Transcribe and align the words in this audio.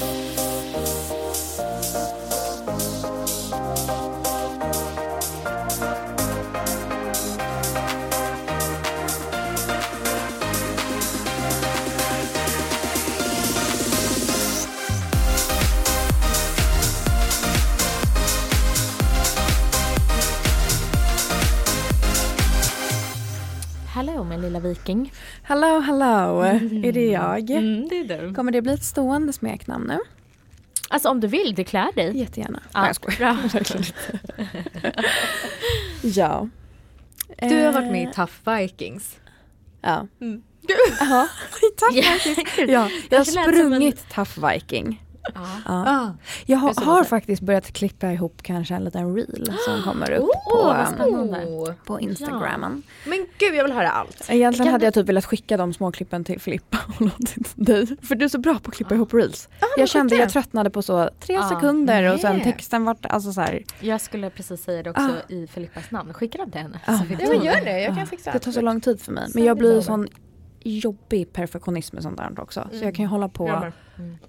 Hallå 0.00 0.49
lilla 24.40 24.60
viking. 24.60 25.12
Hello, 25.42 25.80
hello. 25.80 26.40
Är 26.84 26.92
det 26.92 27.06
jag? 27.06 27.50
Mm, 27.50 27.88
det 27.88 27.98
är 27.98 28.22
du. 28.22 28.34
Kommer 28.34 28.52
det 28.52 28.62
bli 28.62 28.72
ett 28.72 28.84
stående 28.84 29.32
smeknamn 29.32 29.86
nu? 29.88 29.98
Alltså 30.88 31.08
om 31.08 31.20
du 31.20 31.26
vill, 31.26 31.54
det 31.54 31.64
klär 31.64 31.92
dig. 31.94 32.18
Jättegärna. 32.18 32.60
Ja, 32.72 32.80
Nej, 32.80 32.88
jag 32.88 32.96
skojar. 32.96 33.36
Ja. 36.02 36.48
Du 37.48 37.64
har 37.64 37.72
varit 37.72 37.92
med 37.92 38.02
i 38.02 38.04
Eh, 38.04 38.10
Tough 38.10 38.32
Vikings. 38.56 39.16
Ja. 39.80 40.06
Mm. 40.20 40.42
Ja, 41.00 41.28
Tough 41.78 41.96
Ja, 41.98 42.12
Viking. 42.24 42.46
gud. 42.56 42.70
Ja, 42.70 42.88
jag 43.10 43.18
har 43.18 43.24
som 43.24 43.38
en- 43.38 43.44
sprungit 43.44 44.08
Tough 44.14 44.48
Viking. 44.52 45.02
Ja. 45.34 45.40
Ja. 45.66 45.90
Ah. 45.90 46.10
Jag 46.46 46.58
har, 46.58 46.84
har 46.84 47.04
faktiskt 47.04 47.42
börjat 47.42 47.72
klippa 47.72 48.12
ihop 48.12 48.42
kanske 48.42 48.74
en 48.74 48.84
liten 48.84 49.14
reel 49.16 49.52
som 49.66 49.82
kommer 49.84 50.10
upp 50.12 50.28
Oh, 50.46 50.94
på, 50.96 51.04
um, 51.04 51.74
på 51.86 52.00
Instagrammen. 52.00 52.82
Men 53.06 53.26
gud 53.38 53.54
jag 53.54 53.64
vill 53.64 53.72
höra 53.72 53.90
allt. 53.90 54.26
Egentligen 54.28 54.66
Kan 54.66 54.72
hade 54.72 54.82
du- 54.82 54.86
jag 54.86 54.94
typ 54.94 55.08
velat 55.08 55.24
skicka 55.24 55.56
de 55.56 55.72
små 55.72 55.92
klippen 55.92 56.24
till 56.24 56.40
Filippa 56.40 56.78
och 56.88 57.00
låtit 57.00 57.52
dig. 57.54 57.86
För 58.02 58.14
du 58.14 58.24
är 58.24 58.28
så 58.28 58.38
bra 58.38 58.54
på 58.58 58.68
att 58.70 58.74
klippa 58.76 58.94
ihop 58.94 59.14
reels. 59.14 59.48
vad 59.60 59.70
jag 59.76 59.88
kände 59.88 60.16
jag 60.16 60.30
tröttnade 60.30 60.70
på 60.70 60.82
så 60.82 61.10
tre 61.20 61.34
Ja. 61.34 61.48
sekunder 61.48 62.14
och 62.14 62.20
sen 62.20 62.36
Nej. 62.36 62.44
texten 62.44 62.84
vart 62.84 63.06
alltså 63.06 63.32
så 63.32 63.40
här. 63.40 63.62
Jag 63.80 64.00
skulle 64.00 64.30
precis 64.30 64.62
säga 64.64 64.82
det 64.82 64.90
också 64.90 65.10
i 65.28 65.46
Filippas 65.46 65.90
namn. 65.90 66.14
Skicka 66.14 66.38
den 66.38 66.50
till 66.50 66.60
henne. 66.60 66.80
Ah, 66.86 66.98
så 66.98 67.04
fick 67.04 67.18
men 67.18 67.26
Ja 67.26 67.32
men 67.36 67.44
gör 67.44 67.54
det. 67.54 67.60
det, 67.64 67.80
jag 67.82 67.92
Ah, 67.92 67.96
kan 67.96 68.06
fixa 68.06 68.32
Det 68.32 68.38
tar 68.38 68.52
så 68.52 68.60
lång 68.60 68.80
tid 68.80 69.00
för 69.00 69.12
mig. 69.12 69.28
Men 69.34 69.44
jag 69.44 69.56
blir 69.58 69.80
sån 69.80 70.08
jobbig 70.62 71.32
perfektionism 71.32 71.96
med 71.96 72.02
sånt 72.02 72.16
där 72.16 72.40
också. 72.40 72.68
Så 72.72 72.84
jag 72.84 72.94
kan 72.94 73.04
ju 73.04 73.08
hålla 73.08 73.28
på 73.28 73.46
med. 73.46 73.72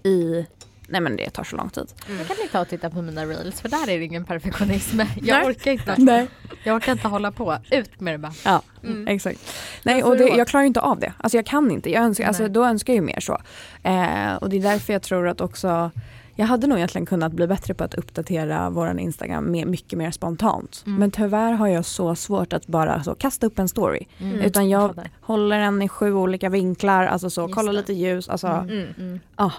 i, 0.03 0.45
nej 0.91 1.01
men 1.01 1.15
det 1.15 1.29
tar 1.29 1.43
så 1.43 1.55
lång 1.55 1.69
tid. 1.69 1.87
Jag 2.17 2.27
kan 2.27 2.37
inte 2.41 2.51
ta 2.51 2.61
och 2.61 2.67
titta 2.69 2.89
på 2.89 3.01
mina 3.01 3.25
reels 3.25 3.61
för 3.61 3.69
där 3.69 3.89
är 3.89 3.99
det 3.99 4.05
ingen 4.05 4.25
perfektionism. 4.25 4.99
Jag 5.21 5.37
Nej. 5.39 5.47
orkar 5.47 5.71
inte. 5.71 5.95
Nej. 6.01 6.27
Jag 6.63 6.75
orkar 6.75 6.91
inte 6.91 7.07
hålla 7.07 7.31
på. 7.31 7.57
Ut 7.71 7.99
med 7.99 8.13
det 8.13 8.17
bara. 8.17 8.33
Ja, 8.45 8.61
Mm. 8.83 9.07
exakt. 9.07 9.53
Nej, 9.83 10.03
och 10.03 10.17
det 10.17 10.23
jag 10.27 10.47
klarar 10.47 10.63
ju 10.63 10.67
inte 10.67 10.81
av 10.81 10.99
det. 10.99 11.13
Alltså 11.17 11.37
jag 11.37 11.45
kan 11.45 11.71
inte. 11.71 11.91
Jag 11.91 12.03
önskar, 12.03 12.27
alltså, 12.27 12.47
då 12.47 12.65
önskar 12.65 12.93
jag 12.93 12.95
ju 13.01 13.05
mer 13.07 13.19
så. 13.19 13.33
Eh, 13.83 14.33
och 14.35 14.49
det 14.49 14.57
är 14.57 14.61
därför 14.61 14.93
jag 14.93 15.01
tror 15.01 15.27
att 15.27 15.41
också 15.41 15.91
jag 16.35 16.45
hade 16.45 16.67
nog 16.67 16.77
egentligen 16.77 17.05
kunnat 17.05 17.31
bli 17.31 17.47
bättre 17.47 17.73
på 17.73 17.83
att 17.83 17.93
uppdatera 17.93 18.69
våran 18.69 18.99
Instagram 18.99 19.51
med 19.51 19.67
mycket 19.67 19.99
mer 19.99 20.11
spontant. 20.11 20.83
Mm. 20.85 20.99
Men 20.99 21.11
tyvärr 21.11 21.51
har 21.51 21.67
jag 21.67 21.85
så 21.85 22.15
svårt 22.15 22.53
att 22.53 22.67
bara 22.67 23.03
så 23.03 23.15
kasta 23.15 23.47
upp 23.47 23.59
en 23.59 23.67
story. 23.69 24.05
Mm. 24.19 24.39
Utan 24.41 24.69
jag 24.69 24.99
håller 25.21 25.59
den 25.59 25.81
i 25.81 25.87
sju 25.89 26.13
olika 26.13 26.49
vinklar, 26.49 27.05
alltså 27.05 27.29
så, 27.29 27.41
Just 27.41 27.55
kolla 27.55 27.71
det. 27.71 27.77
lite 27.77 27.93
ljus, 27.93 28.29
alltså 28.29 28.47
Mm. 28.47 28.87
Mm. 28.97 29.19
ah, 29.35 29.51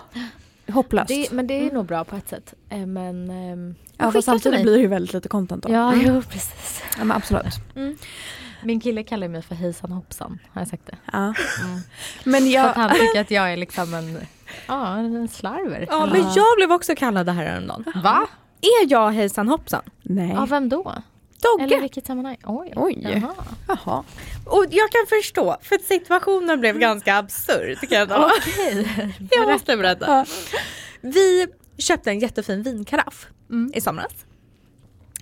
hopplöst. 0.69 1.09
Det, 1.09 1.33
men 1.33 1.47
det 1.47 1.67
är 1.67 1.73
nog 1.73 1.87
bra 1.87 2.05
på 2.05 2.17
ett 2.17 2.29
sätt. 2.29 2.55
Eh, 2.69 2.87
Men... 2.87 3.31
ehm, 3.31 3.75
ja, 3.99 4.13
fast 4.13 4.25
samtidigt 4.27 4.63
blir 4.63 4.73
det 4.73 4.81
ju 4.81 4.87
väldigt 4.87 5.13
lite 5.15 5.29
content 5.29 5.63
då. 5.63 5.73
Ja, 5.73 5.93
Mm. 5.93 6.07
jo 6.15 6.23
precis. 6.23 6.83
ja 6.99 7.05
men 7.05 7.17
absolut. 7.17 7.55
Min 8.65 8.81
kille 8.81 9.03
kallar 9.03 9.29
mig 9.29 9.43
för 9.43 9.55
hejsan 9.55 9.93
hoppsan. 9.93 10.39
Har 10.53 10.61
jag 10.61 10.69
sagt 10.69 10.87
det? 10.87 10.97
Ja. 11.13 11.19
Mm. 11.19 11.35
Men 12.25 12.43
För 12.43 12.49
jag, 12.49 12.67
att 12.69 12.77
han 12.77 12.91
tycker 12.91 13.21
att 13.21 13.31
jag 13.31 13.53
är 13.53 13.57
liksom 13.57 13.95
en, 13.95 14.19
ja, 14.67 14.97
en 14.97 15.29
slarver. 15.29 15.87
Ja 15.91 16.07
men 16.07 16.21
jag 16.35 16.57
blev 16.57 16.73
också 16.73 16.95
kallad 16.95 17.27
det 17.27 17.33
här 17.33 17.45
häromdagen. 17.47 17.85
Va? 18.03 18.27
Är 18.61 18.91
jag 18.91 19.11
hejsan 19.11 19.49
hoppsan? 19.49 19.83
nej. 20.03 20.37
Av 20.37 20.49
vem 20.49 20.69
då? 20.69 20.95
Eller 21.59 21.69
Dogge. 21.69 21.81
vilket 21.81 22.07
sammanhang? 22.07 22.37
Oj. 22.45 22.73
Oj. 22.77 22.99
Jaha. 23.03 23.35
Jaha. 23.69 24.05
Och 24.47 24.65
jag 24.71 24.91
kan 24.91 25.07
förstå, 25.09 25.57
för 25.63 25.79
situationen 25.79 26.61
blev 26.61 26.79
ganska 26.79 27.17
absurd. 27.17 27.89
Kan 27.89 27.99
jag. 27.99 28.31
Okej. 28.39 28.89
jag 29.31 29.49
måste 29.53 29.77
berätta. 29.77 30.07
Ja. 30.07 30.27
Vi 31.01 31.47
köpte 31.79 32.11
en 32.11 32.19
jättefin 32.19 32.63
vinkaraff 32.63 33.27
Mm. 33.51 33.73
i 33.75 33.81
somras. 33.81 34.13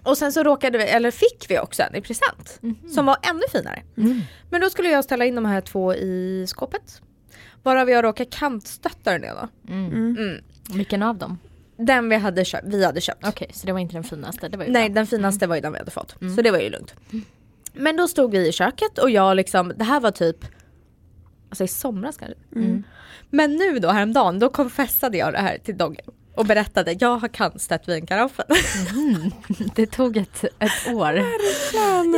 Och 0.03 0.19
sen 0.19 0.33
så 0.33 0.43
råkade 0.43 0.79
vi, 0.79 0.85
eller 0.85 1.11
fick 1.11 1.47
vi 1.49 1.59
också 1.59 1.83
en 1.83 1.95
i 1.95 2.01
present. 2.01 2.61
Som 2.95 3.07
var 3.07 3.17
ännu 3.23 3.43
finare. 3.53 3.83
Mm. 3.97 4.21
Men 4.51 4.61
då 4.61 4.71
skulle 4.71 4.89
jag 4.89 5.05
ställa 5.05 5.25
in 5.25 5.35
de 5.35 5.45
här 5.45 5.61
två 5.61 5.95
i 5.95 6.45
skåpet. 6.49 7.03
Varav 7.63 7.91
jag 7.91 8.05
råkade 8.05 8.31
kantstötta 8.31 9.13
den 9.13 9.25
ena. 9.25 9.49
Mm. 9.69 9.87
Mm. 9.87 10.17
Mm. 10.17 10.45
Vilken 10.75 11.03
av 11.03 11.17
dem? 11.19 11.39
Den 11.87 12.09
vi 12.09 12.17
hade 12.17 12.45
köpt, 12.45 12.65
vi 12.67 12.85
hade 12.85 13.01
köpt. 13.01 13.27
Okej, 13.27 13.51
så 13.55 13.67
det 13.67 13.73
var 13.73 13.81
inte 13.81 13.95
den 13.95 14.05
finaste. 14.05 14.49
Det 14.49 14.57
var 14.57 14.65
ju 14.65 14.71
Nej 14.71 14.89
bra. 14.91 14.95
den 14.95 15.07
finaste 15.07 15.47
var 15.47 15.55
ju 15.55 15.61
den 15.61 15.73
vi 15.73 15.79
hade 15.79 15.91
fått. 15.91 16.21
Mm. 16.21 16.37
Så 16.37 16.43
det 16.43 16.51
var 16.51 16.59
ju 16.59 16.71
lugnt. 16.71 16.95
Men 17.73 17.97
då 17.97 18.09
stod 18.09 18.31
vi 18.31 18.49
i 18.49 18.53
köket 18.53 18.99
och 18.99 19.11
jag 19.11 19.37
liksom, 19.37 19.73
det 19.77 19.85
här 19.85 20.01
var 20.01 20.11
typ 20.11 20.37
Alltså 21.51 21.65
i 21.65 21.69
somras 21.69 22.17
kanske. 22.17 22.37
Mm. 22.57 22.83
Men 23.31 23.57
nu 23.57 23.79
då 23.79 23.89
häromdagen, 23.89 24.39
då 24.39 24.49
confessade 24.49 25.19
jag 25.19 25.33
det 25.33 25.39
här 25.39 25.59
till 25.59 25.77
Dogge. 25.77 26.01
Och 26.35 26.47
berättade, 26.47 26.97
jag 27.01 27.17
har 27.17 27.29
kantstött 27.29 27.89
vinkaraffen. 27.89 28.47
Mm. 28.91 29.31
Det 29.75 29.87
tog 29.87 30.17
ett, 30.17 30.45
ett 30.45 30.95
år. 30.95 31.23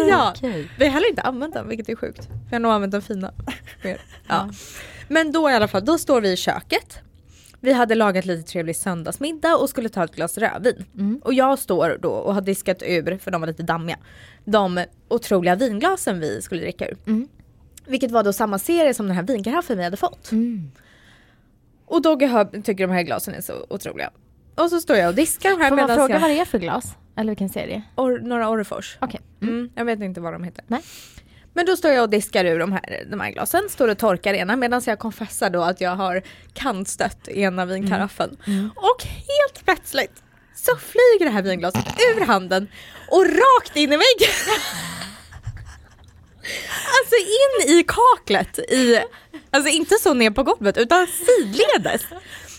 ja. 0.08 0.32
Okej. 0.36 0.70
Vi 0.78 0.84
har 0.84 0.92
heller 0.92 1.08
inte 1.08 1.22
använt 1.22 1.54
den 1.54 1.68
vilket 1.68 1.88
är 1.88 1.96
sjukt. 1.96 2.28
Vi 2.48 2.54
har 2.54 2.60
nog 2.60 2.72
använt 2.72 2.92
den 2.92 3.02
fina. 3.02 3.32
mer. 3.84 4.00
ja. 4.28 4.50
Men 5.08 5.32
då 5.32 5.50
i 5.50 5.54
alla 5.54 5.68
fall, 5.68 5.84
då 5.84 5.98
står 5.98 6.20
vi 6.20 6.32
i 6.32 6.36
köket. 6.36 6.98
Vi 7.64 7.72
hade 7.72 7.94
lagat 7.94 8.24
lite 8.24 8.50
trevlig 8.50 8.76
söndagsmiddag 8.76 9.56
och 9.56 9.70
skulle 9.70 9.88
ta 9.88 10.04
ett 10.04 10.14
glas 10.14 10.38
rödvin. 10.38 10.84
Mm. 10.94 11.20
Och 11.24 11.34
jag 11.34 11.58
står 11.58 11.98
då 12.00 12.10
och 12.10 12.34
har 12.34 12.40
diskat 12.40 12.82
ur, 12.82 13.18
för 13.18 13.30
de 13.30 13.40
var 13.40 13.48
lite 13.48 13.62
dammiga, 13.62 13.98
de 14.44 14.84
otroliga 15.08 15.54
vinglasen 15.54 16.20
vi 16.20 16.42
skulle 16.42 16.60
dricka 16.60 16.88
ur. 16.88 16.96
Mm. 17.06 17.28
Vilket 17.86 18.10
var 18.10 18.22
då 18.22 18.32
samma 18.32 18.58
serie 18.58 18.94
som 18.94 19.06
den 19.06 19.16
här 19.16 19.22
vinkaraffen 19.22 19.78
vi 19.78 19.84
hade 19.84 19.96
fått. 19.96 20.32
Mm. 20.32 20.70
Och 21.86 22.02
Dogge 22.02 22.46
tycker 22.64 22.86
de 22.86 22.92
här 22.92 23.02
glasen 23.02 23.34
är 23.34 23.40
så 23.40 23.66
otroliga. 23.70 24.10
Och 24.54 24.70
så 24.70 24.80
står 24.80 24.96
jag 24.96 25.08
och 25.08 25.14
diskar 25.14 25.50
de 25.50 25.60
här 25.60 25.68
Får 25.68 25.76
man 25.76 25.84
medan 25.84 25.96
fråga 25.96 26.14
jag... 26.14 26.20
vad 26.20 26.30
det 26.30 26.38
är 26.38 26.44
för 26.44 26.58
glas? 26.58 26.96
Eller 27.16 27.30
vilken 27.30 27.48
serie? 27.48 27.82
Or, 27.96 28.18
några 28.18 28.48
Orrefors. 28.48 28.98
Okej. 29.00 29.20
Mm. 29.42 29.70
Jag 29.74 29.84
vet 29.84 30.00
inte 30.00 30.20
vad 30.20 30.32
de 30.32 30.44
heter. 30.44 30.64
Nej. 30.66 30.82
Men 31.54 31.66
då 31.66 31.76
står 31.76 31.90
jag 31.90 32.02
och 32.02 32.10
diskar 32.10 32.44
ur 32.44 32.58
de 32.58 32.72
här, 32.72 33.04
de 33.10 33.20
här 33.20 33.30
glasen, 33.30 33.68
står 33.68 33.88
och 33.88 33.98
torkar 33.98 34.34
ena 34.34 34.56
medan 34.56 34.82
jag 34.86 34.98
konfessar 34.98 35.50
då 35.50 35.62
att 35.62 35.80
jag 35.80 35.96
har 35.96 36.22
kantstött 36.54 37.28
ena 37.28 37.66
vinkaraffen. 37.66 38.36
Mm. 38.46 38.70
Och 38.76 39.04
helt 39.04 39.64
plötsligt 39.64 40.22
så 40.54 40.76
flyger 40.76 41.24
det 41.24 41.30
här 41.30 41.42
vinglaset 41.42 41.86
ur 42.16 42.24
handen 42.24 42.68
och 43.08 43.26
rakt 43.26 43.76
in 43.76 43.92
i 43.92 43.96
väggen. 43.96 44.34
Alltså 47.00 47.14
in 47.16 47.78
i 47.78 47.84
kaklet, 47.88 48.58
i, 48.58 49.02
alltså 49.50 49.70
inte 49.70 49.94
så 49.94 50.14
ner 50.14 50.30
på 50.30 50.42
golvet 50.42 50.78
utan 50.78 51.06
sidledes. 51.06 52.02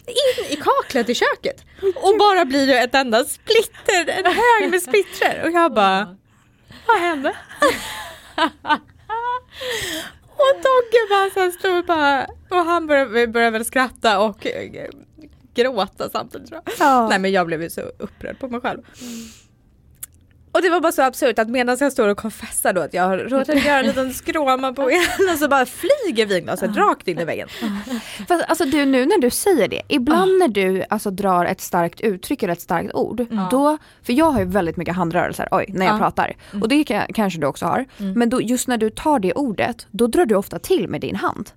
In 0.08 0.46
i 0.50 0.56
kaklet 0.56 1.10
i 1.10 1.16
köket. 1.16 1.66
Och 1.82 2.18
bara 2.20 2.46
blir 2.46 2.68
det 2.68 2.80
ett 2.80 2.96
enda 2.96 3.26
splitter, 3.26 4.10
en 4.10 4.26
hög 4.26 4.72
med 4.72 4.82
splittrar. 4.82 5.44
Och 5.44 5.52
jag 5.52 5.74
bara, 5.74 6.16
vad 6.88 7.00
hände? 7.00 7.36
Och 10.36 10.56
Dogge 10.56 11.08
bara 11.10 11.30
så 11.30 11.52
stod 11.60 11.78
och 11.78 11.86
bara, 11.86 12.28
och 12.50 12.66
han 12.66 12.88
började, 12.88 13.28
började 13.28 13.52
väl 13.52 13.66
skratta 13.66 14.20
och 14.20 14.48
eh, 14.48 14.90
gråta 15.54 16.10
samtidigt 16.10 16.48
tror 16.48 16.62
jag. 16.66 16.74
Ja. 16.80 17.08
Nej 17.10 17.20
men 17.20 17.32
jag 17.32 17.48
blev 17.48 17.62
ju 17.62 17.70
så 17.70 17.82
upprörd 17.82 18.40
på 18.40 18.48
mig 18.48 18.62
själv. 18.62 18.82
Och 20.54 20.62
det 20.62 20.70
var 20.70 20.82
bara 20.82 20.92
så 20.92 21.02
absurt 21.02 21.40
att 21.40 21.50
medan 21.50 21.78
jag 21.80 21.92
står 21.92 22.08
och 22.08 22.18
confessar 22.18 22.74
då 22.74 22.82
att 22.82 22.94
jag 22.94 23.04
har 23.04 23.18
råkat 23.18 23.66
göra 23.66 23.80
en 23.80 23.86
liten 23.86 24.14
skråma 24.14 24.74
på 24.74 24.92
ena 25.20 25.38
så 25.40 25.48
bara 25.48 25.66
flyger 25.66 26.26
vinglaset 26.26 26.76
rakt 26.78 27.08
in 27.08 27.20
i 27.20 27.26
väggen. 27.26 27.48
Fast 28.28 28.44
alltså 28.48 28.66
du 28.66 28.86
nu 28.86 29.06
när 29.06 29.18
du 29.22 29.30
säger 29.30 29.68
det, 29.68 29.82
ibland 29.88 30.38
när 30.40 30.48
du 30.48 30.84
alltså 30.90 31.12
drar 31.12 31.46
ett 31.46 31.62
starkt 31.62 32.02
uttryck 32.02 32.44
eller 32.44 32.54
ett 32.54 32.62
starkt 32.62 32.94
ord, 32.94 33.26
då, 33.52 33.78
för 34.04 34.14
jag 34.14 34.32
har 34.32 34.40
ju 34.40 34.46
väldigt 34.46 34.78
mycket 34.78 34.96
handrörelser, 34.96 35.48
oj, 35.52 35.66
när 35.70 35.86
jag 35.86 35.96
Ja. 35.96 36.00
pratar. 36.00 36.34
Och 36.62 36.68
det 36.70 36.76
ka- 36.84 37.14
kanske 37.14 37.40
du 37.40 37.48
också 37.48 37.66
har. 37.66 37.86
Men 37.98 38.30
då, 38.30 38.42
just 38.42 38.68
när 38.68 38.78
du 38.78 38.90
tar 38.90 39.20
det 39.20 39.34
ordet, 39.34 39.88
då 39.92 40.08
drar 40.08 40.26
du 40.26 40.36
ofta 40.36 40.60
till 40.60 40.88
med 40.88 41.02
din 41.02 41.16
hand. 41.16 41.50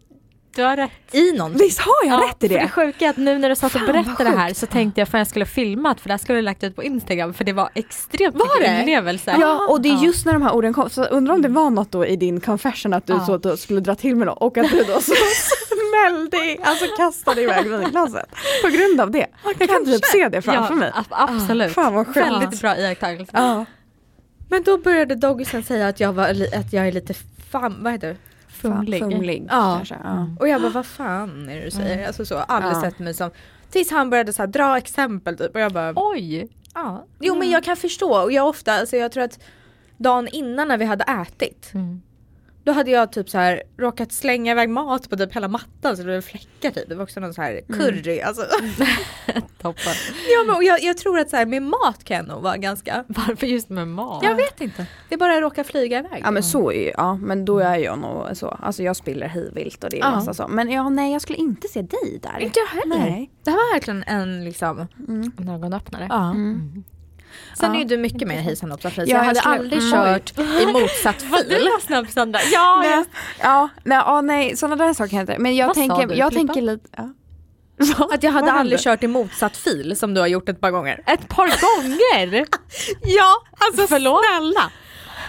Du 0.56 0.62
har 0.62 0.76
rätt. 0.76 0.90
I 1.12 1.32
någonting. 1.32 1.58
Visst 1.66 1.78
har 1.80 2.04
jag 2.04 2.22
rätt 2.28 2.44
i 2.44 2.48
För 2.48 2.54
det 2.54 2.60
det? 2.60 2.68
sjuka 2.68 3.04
är 3.06 3.10
att 3.10 3.16
nu 3.16 3.38
när 3.38 3.48
du 3.48 3.56
satt 3.56 3.74
och 3.74 3.80
Fan, 3.80 3.86
berättade 3.92 4.30
det 4.30 4.36
här 4.36 4.54
så 4.54 4.66
tänkte 4.66 5.00
jag 5.00 5.08
för 5.08 5.18
jag 5.18 5.26
skulle 5.26 5.46
filmat 5.46 6.00
för 6.00 6.08
det 6.08 6.12
här 6.12 6.18
skulle 6.18 6.38
jag 6.38 6.44
lagt 6.44 6.64
ut 6.64 6.76
på 6.76 6.82
Instagram 6.82 7.34
för 7.34 7.44
det 7.44 7.52
var 7.52 7.68
extremt 7.74 8.34
Var 8.36 8.58
mycket 8.60 8.76
det? 8.76 8.80
inlevelse. 8.80 9.36
Ja, 9.40 9.66
och 9.70 9.80
det 9.80 9.88
är 9.88 9.92
Ja. 9.94 10.04
just 10.04 10.26
när 10.26 10.32
de 10.32 10.42
här 10.42 10.52
orden 10.54 10.72
kom, 10.74 10.90
så 10.90 11.04
undrar 11.04 11.34
om 11.34 11.42
det 11.42 11.48
var 11.48 11.70
något 11.70 11.92
då 11.92 12.06
i 12.06 12.16
din 12.16 12.40
confession 12.40 12.92
att 12.94 13.06
du 13.06 13.12
Ja. 13.12 13.26
så 13.26 13.38
då 13.38 13.56
skulle 13.56 13.80
dra 13.80 13.94
till 13.94 14.16
med 14.16 14.26
något 14.26 14.38
och 14.40 14.58
att 14.58 14.70
du 14.70 14.78
då 14.84 15.00
så 15.00 15.12
smällde, 15.90 16.56
alltså 16.62 16.86
kastade 16.96 17.42
iväg 17.42 17.66
vinglaset. 17.70 18.26
På 18.62 18.68
grund 18.68 19.00
av 19.00 19.10
det. 19.10 19.26
Jag 19.58 19.68
kan 19.68 19.84
typ 19.84 20.04
se 20.04 20.28
det 20.28 20.42
framför 20.42 20.74
mig. 20.74 20.90
ab- 20.94 21.06
absolut. 21.10 21.72
Fan 21.72 21.94
vad 21.94 22.06
sjukt. 22.06 22.16
Väldigt 22.16 22.60
bra 22.60 22.76
iakttagelse. 22.76 23.32
Ja. 23.34 23.64
Men 24.50 24.62
då 24.62 24.78
började 24.78 25.14
Dogge 25.14 25.44
sen 25.44 25.62
säga 25.62 25.88
att 25.88 26.00
jag, 26.00 26.12
var, 26.12 26.28
att 26.28 26.72
jag 26.72 26.88
är 26.88 26.92
lite 26.92 27.14
fam, 27.50 27.76
vad 27.82 27.92
heter 27.92 28.08
det? 28.08 28.16
Fumlig. 28.74 29.00
Fumlig 29.00 29.46
Ja. 29.50 29.74
kanske. 29.76 29.96
Ja. 30.04 30.26
Och 30.40 30.48
jag 30.48 30.60
bara 30.62 30.70
vad 30.72 30.86
fan 30.86 31.48
är 31.48 31.56
det 31.56 31.64
du 31.64 31.70
säger? 31.70 32.06
Alltså 32.06 32.24
så, 32.24 32.36
aldrig 32.38 32.74
Ja. 32.74 32.80
sett 32.80 32.98
mig 32.98 33.14
som 33.14 33.30
Tills 33.70 33.90
han 33.90 34.10
började 34.10 34.32
så 34.32 34.42
här, 34.42 34.46
dra 34.46 34.76
exempel 34.78 35.38
typ 35.38 35.54
och 35.54 35.60
jag 35.60 35.72
bara 35.72 35.92
Oj! 35.96 36.48
ja. 36.74 37.06
Jo 37.20 37.34
men 37.34 37.50
jag 37.50 37.64
kan 37.64 37.76
förstå 37.76 38.22
och 38.22 38.32
jag 38.32 38.48
ofta, 38.48 38.72
alltså 38.72 38.96
jag 38.96 39.12
tror 39.12 39.24
att 39.24 39.38
dagen 39.96 40.28
innan 40.32 40.68
när 40.68 40.78
vi 40.78 40.84
hade 40.84 41.04
ätit 41.04 41.70
Mm. 41.74 42.02
Då 42.66 42.72
hade 42.72 42.90
jag 42.90 43.12
typ 43.12 43.30
så 43.30 43.38
här 43.38 43.62
råkat 43.78 44.12
slänga 44.12 44.52
iväg 44.52 44.68
mat 44.68 45.10
på 45.10 45.16
typ 45.16 45.36
hela 45.36 45.48
mattan 45.48 45.96
så 45.96 46.02
det 46.02 46.04
blev 46.04 46.20
fläckar 46.20 46.70
typ. 46.70 46.88
Det 46.88 46.94
var 46.94 47.02
också 47.02 47.20
någon 47.20 47.34
så 47.34 47.42
här 47.42 47.60
curry. 47.72 48.20
Alltså. 48.20 48.42
Toppen. 49.62 49.92
ja, 50.28 50.44
men, 50.46 50.56
och 50.56 50.64
jag, 50.64 50.82
jag 50.82 50.96
tror 50.96 51.18
att 51.18 51.30
så 51.30 51.36
här, 51.36 51.46
med 51.46 51.62
mat 51.62 52.04
kan 52.04 52.16
jag 52.16 52.26
nog 52.28 52.42
vara 52.42 52.56
ganska, 52.56 53.04
Varför 53.08 53.46
just 53.46 53.68
med 53.68 53.88
mat? 53.88 54.22
jag 54.24 54.34
vet 54.34 54.60
inte. 54.60 54.86
Det 55.08 55.16
bara 55.16 55.40
råkar 55.40 55.64
flyga 55.64 55.98
iväg. 55.98 56.22
Ja 56.24 56.30
men 56.30 56.42
så 56.42 56.70
är 56.72 56.80
ju, 56.84 56.92
ja 56.96 57.14
men 57.14 57.44
då 57.44 57.58
är 57.58 57.76
jag 57.76 57.98
nog 57.98 58.36
så. 58.36 58.48
Alltså 58.48 58.82
jag 58.82 58.96
spiller 58.96 59.26
hej 59.28 59.50
vilt 59.54 59.84
och 59.84 59.90
det 59.90 59.96
är 59.96 60.00
Ja. 60.00 60.10
massa 60.10 60.34
så. 60.34 60.48
Men 60.48 60.70
ja 60.70 60.88
nej 60.88 61.12
jag 61.12 61.22
skulle 61.22 61.38
inte 61.38 61.68
se 61.68 61.82
dig 61.82 62.20
där. 62.22 62.38
Inte 62.38 62.58
jag 62.60 62.66
heller. 62.80 63.10
Nej. 63.10 63.30
Det 63.44 63.50
här 63.50 63.56
var 63.56 63.74
verkligen 63.74 64.02
en 64.06 64.44
liksom, 64.44 64.86
En 65.38 65.48
ögonöppnare. 65.48 66.06
ja. 66.10 66.30
Mm. 66.30 66.84
Sen 67.54 67.70
Ja. 67.70 67.74
är 67.74 67.78
ju 67.78 67.84
du 67.84 67.96
mycket 67.96 68.28
mer 68.28 68.36
hejsan 68.40 68.78
Felicia. 68.78 69.04
Ja, 69.06 69.08
jag 69.08 69.18
hade 69.18 69.28
jag 69.28 69.36
skulle- 69.36 69.54
aldrig 69.58 69.82
mm. 69.82 69.92
kört 69.92 70.38
i 70.38 70.66
motsatt 70.66 71.24
Vad 71.30 71.48
du 71.48 71.54
fil. 71.54 71.64
var 71.72 71.80
snabb 71.80 72.08
Sandra. 72.08 72.40
Ja, 72.52 72.80
Nej, 72.84 73.04
ja, 73.42 73.68
nej, 73.84 73.98
ja, 73.98 74.20
nej 74.20 74.56
sådana 74.56 74.76
där 74.84 74.94
saker 74.94 75.20
inte. 75.20 75.38
Men 75.38 75.56
jag 75.56 75.66
Vad 75.66 75.74
tänker, 75.76 76.06
du, 76.06 76.14
jag 76.14 76.32
Filippa? 76.32 76.54
tänker 76.54 76.72
lite, 76.72 76.88
ja. 76.96 77.10
Att 78.12 78.22
jag 78.22 78.32
hade 78.32 78.52
aldrig 78.52 78.80
kört 78.80 79.02
i 79.02 79.06
motsatt 79.06 79.56
fil 79.56 79.96
som 79.96 80.14
du 80.14 80.20
har 80.20 80.26
gjort 80.28 80.48
ett 80.48 80.60
par 80.60 80.70
gånger. 80.70 81.02
Ett 81.06 81.28
par 81.28 81.46
gånger! 81.46 82.46
Ja, 83.02 83.34
alltså 83.58 83.86
Förlåt? 83.86 84.20
snälla. 84.26 84.70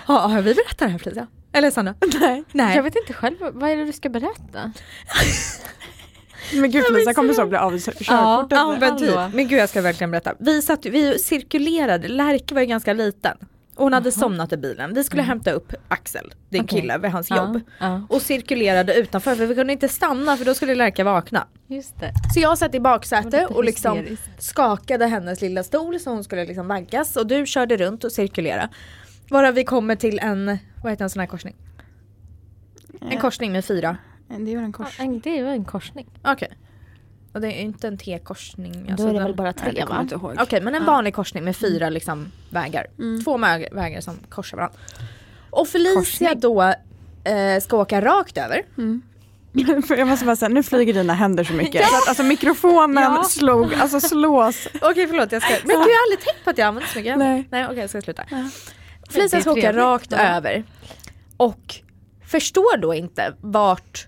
Har, 0.05 0.19
har 0.29 0.41
vi 0.41 0.53
berättat 0.53 0.77
det 0.77 0.87
här 0.87 0.97
Felicia? 0.99 1.27
Eller 1.53 1.71
Sanna? 1.71 1.95
Nej. 2.19 2.43
Nej. 2.51 2.75
Jag 2.75 2.83
vet 2.83 2.95
inte 2.95 3.13
själv, 3.13 3.35
vad 3.39 3.69
är 3.69 3.75
det 3.75 3.85
du 3.85 3.93
ska 3.93 4.09
berätta? 4.09 4.71
Men 6.53 6.71
gud 6.71 6.85
Felicia 6.85 7.13
kommer 7.13 7.33
så 7.33 7.45
bli 7.45 7.57
av 7.57 7.71
med 7.71 7.81
körkortet. 7.83 8.07
Ja, 8.07 8.47
Ja 8.49 8.77
men 8.79 8.97
typ. 8.97 9.15
Men 9.33 9.47
gud 9.47 9.59
jag 9.59 9.69
ska 9.69 9.81
verkligen 9.81 10.11
berätta. 10.11 10.33
Vi, 10.39 10.61
satt, 10.61 10.85
vi 10.85 11.19
cirkulerade, 11.19 12.07
Lärke 12.07 12.53
var 12.53 12.61
ju 12.61 12.67
ganska 12.67 12.93
liten. 12.93 13.37
Och 13.75 13.83
hon 13.83 13.93
hade 13.93 14.11
somnat 14.11 14.53
i 14.53 14.57
bilen. 14.57 14.93
Vi 14.93 15.03
skulle 15.03 15.21
hämta 15.21 15.51
upp 15.51 15.73
Axel, 15.87 16.33
din 16.49 16.63
Okej. 16.63 16.81
kille, 16.81 16.97
vid 16.97 17.11
hans 17.11 17.29
Ja, 17.29 17.35
jobb. 17.37 17.61
Ja, 17.79 18.01
Och 18.09 18.21
cirkulerade 18.21 18.93
utanför 18.95 19.35
för 19.35 19.45
vi 19.45 19.55
kunde 19.55 19.73
inte 19.73 19.87
stanna 19.89 20.37
för 20.37 20.45
då 20.45 20.53
skulle 20.53 20.75
Lärka 20.75 21.03
vakna. 21.03 21.47
just 21.67 21.99
det. 21.99 22.13
Så 22.33 22.39
jag 22.39 22.57
satt 22.57 22.75
i 22.75 22.79
baksäte 22.79 23.25
Lite 23.41 23.45
och 23.45 23.63
liksom 23.63 24.05
skakade 24.39 25.05
hennes 25.05 25.41
lilla 25.41 25.63
stol 25.63 25.99
så 25.99 26.09
hon 26.09 26.23
skulle 26.23 26.45
liksom 26.45 26.67
vaggas 26.67 27.15
och 27.15 27.27
du 27.27 27.45
körde 27.45 27.77
runt 27.77 28.03
och 28.03 28.11
cirkulerade. 28.11 28.69
Varav 29.29 29.53
vi 29.53 29.63
kommer 29.63 29.95
till 29.95 30.19
en, 30.19 30.57
vad 30.83 30.91
heter 30.91 31.03
en 31.03 31.09
sån 31.09 31.19
här 31.19 31.27
korsning? 31.27 31.55
En 33.09 33.17
korsning 33.19 33.51
med 33.51 33.65
fyra. 33.65 33.97
Det 34.27 34.51
gör 34.51 34.61
en 34.61 34.71
kors. 34.73 34.95
Ja, 34.99 35.05
Det 35.23 35.29
är 35.29 35.35
ju 35.37 35.47
en 35.49 35.65
korsning. 35.65 36.07
Okej. 36.23 36.51
Och 37.33 37.41
det 37.41 37.47
är 37.47 37.61
inte 37.61 37.87
en 37.87 37.97
T-korsning. 37.97 38.83
Då 38.85 38.91
alltså 38.91 39.07
är 39.07 39.13
det 39.13 39.19
den- 39.19 39.23
väl 39.23 39.35
bara 39.35 39.53
tre 39.53 39.85
va? 39.85 40.07
Okej 40.39 40.61
men 40.61 40.75
en 40.75 40.85
vanlig 40.85 41.13
korsning 41.15 41.43
med 41.43 41.55
fyra 41.55 41.89
liksom 41.89 42.31
vägar. 42.49 42.87
Mm. 42.99 43.23
Två 43.23 43.37
vägar 43.71 44.01
som 44.01 44.17
korsar 44.29 44.57
varandra. 44.57 44.77
Och 45.49 45.67
Felicia 45.67 45.95
Korsning. 45.99 46.39
då 46.39 46.61
eh, 47.23 47.59
ska 47.61 47.77
åka 47.77 48.01
rakt 48.01 48.37
över. 48.37 48.61
För 49.87 49.95
jag 49.97 50.07
måste 50.07 50.25
bara 50.25 50.35
säga, 50.35 50.49
nu 50.49 50.63
flyger 50.63 50.93
dina 50.93 51.13
händer 51.13 51.43
så 51.43 51.53
mycket. 51.53 51.85
Så 51.89 51.95
att, 51.95 52.07
alltså 52.07 52.23
mikrofonen 52.23 53.03
Ja. 53.03 53.23
slog, 53.23 53.73
alltså 53.73 53.99
slås. 53.99 54.67
Okej 54.81 55.07
förlåt 55.07 55.31
jag 55.31 55.41
ska, 55.41 55.51
men 55.53 55.59
gud 55.61 55.69
jag 55.71 55.77
har 55.77 56.03
aldrig 56.05 56.19
tänkt 56.25 56.43
på 56.43 56.49
att 56.49 56.57
jag 56.57 56.67
använder 56.67 56.89
så 56.89 56.97
mycket. 56.99 57.17
Nej. 57.17 57.47
Nej 57.51 57.65
okej 57.65 57.77
jag 57.79 57.89
ska 57.89 58.01
sluta. 58.01 58.23
Ja. 58.31 58.49
Felicia 59.09 59.37
är 59.37 59.41
ska 59.41 59.51
åka 59.51 59.73
rakt 59.73 60.11
Ja. 60.11 60.17
över. 60.17 60.63
Och 61.37 61.75
förstår 62.25 62.77
då 62.77 62.93
inte 62.93 63.33
vart 63.41 64.06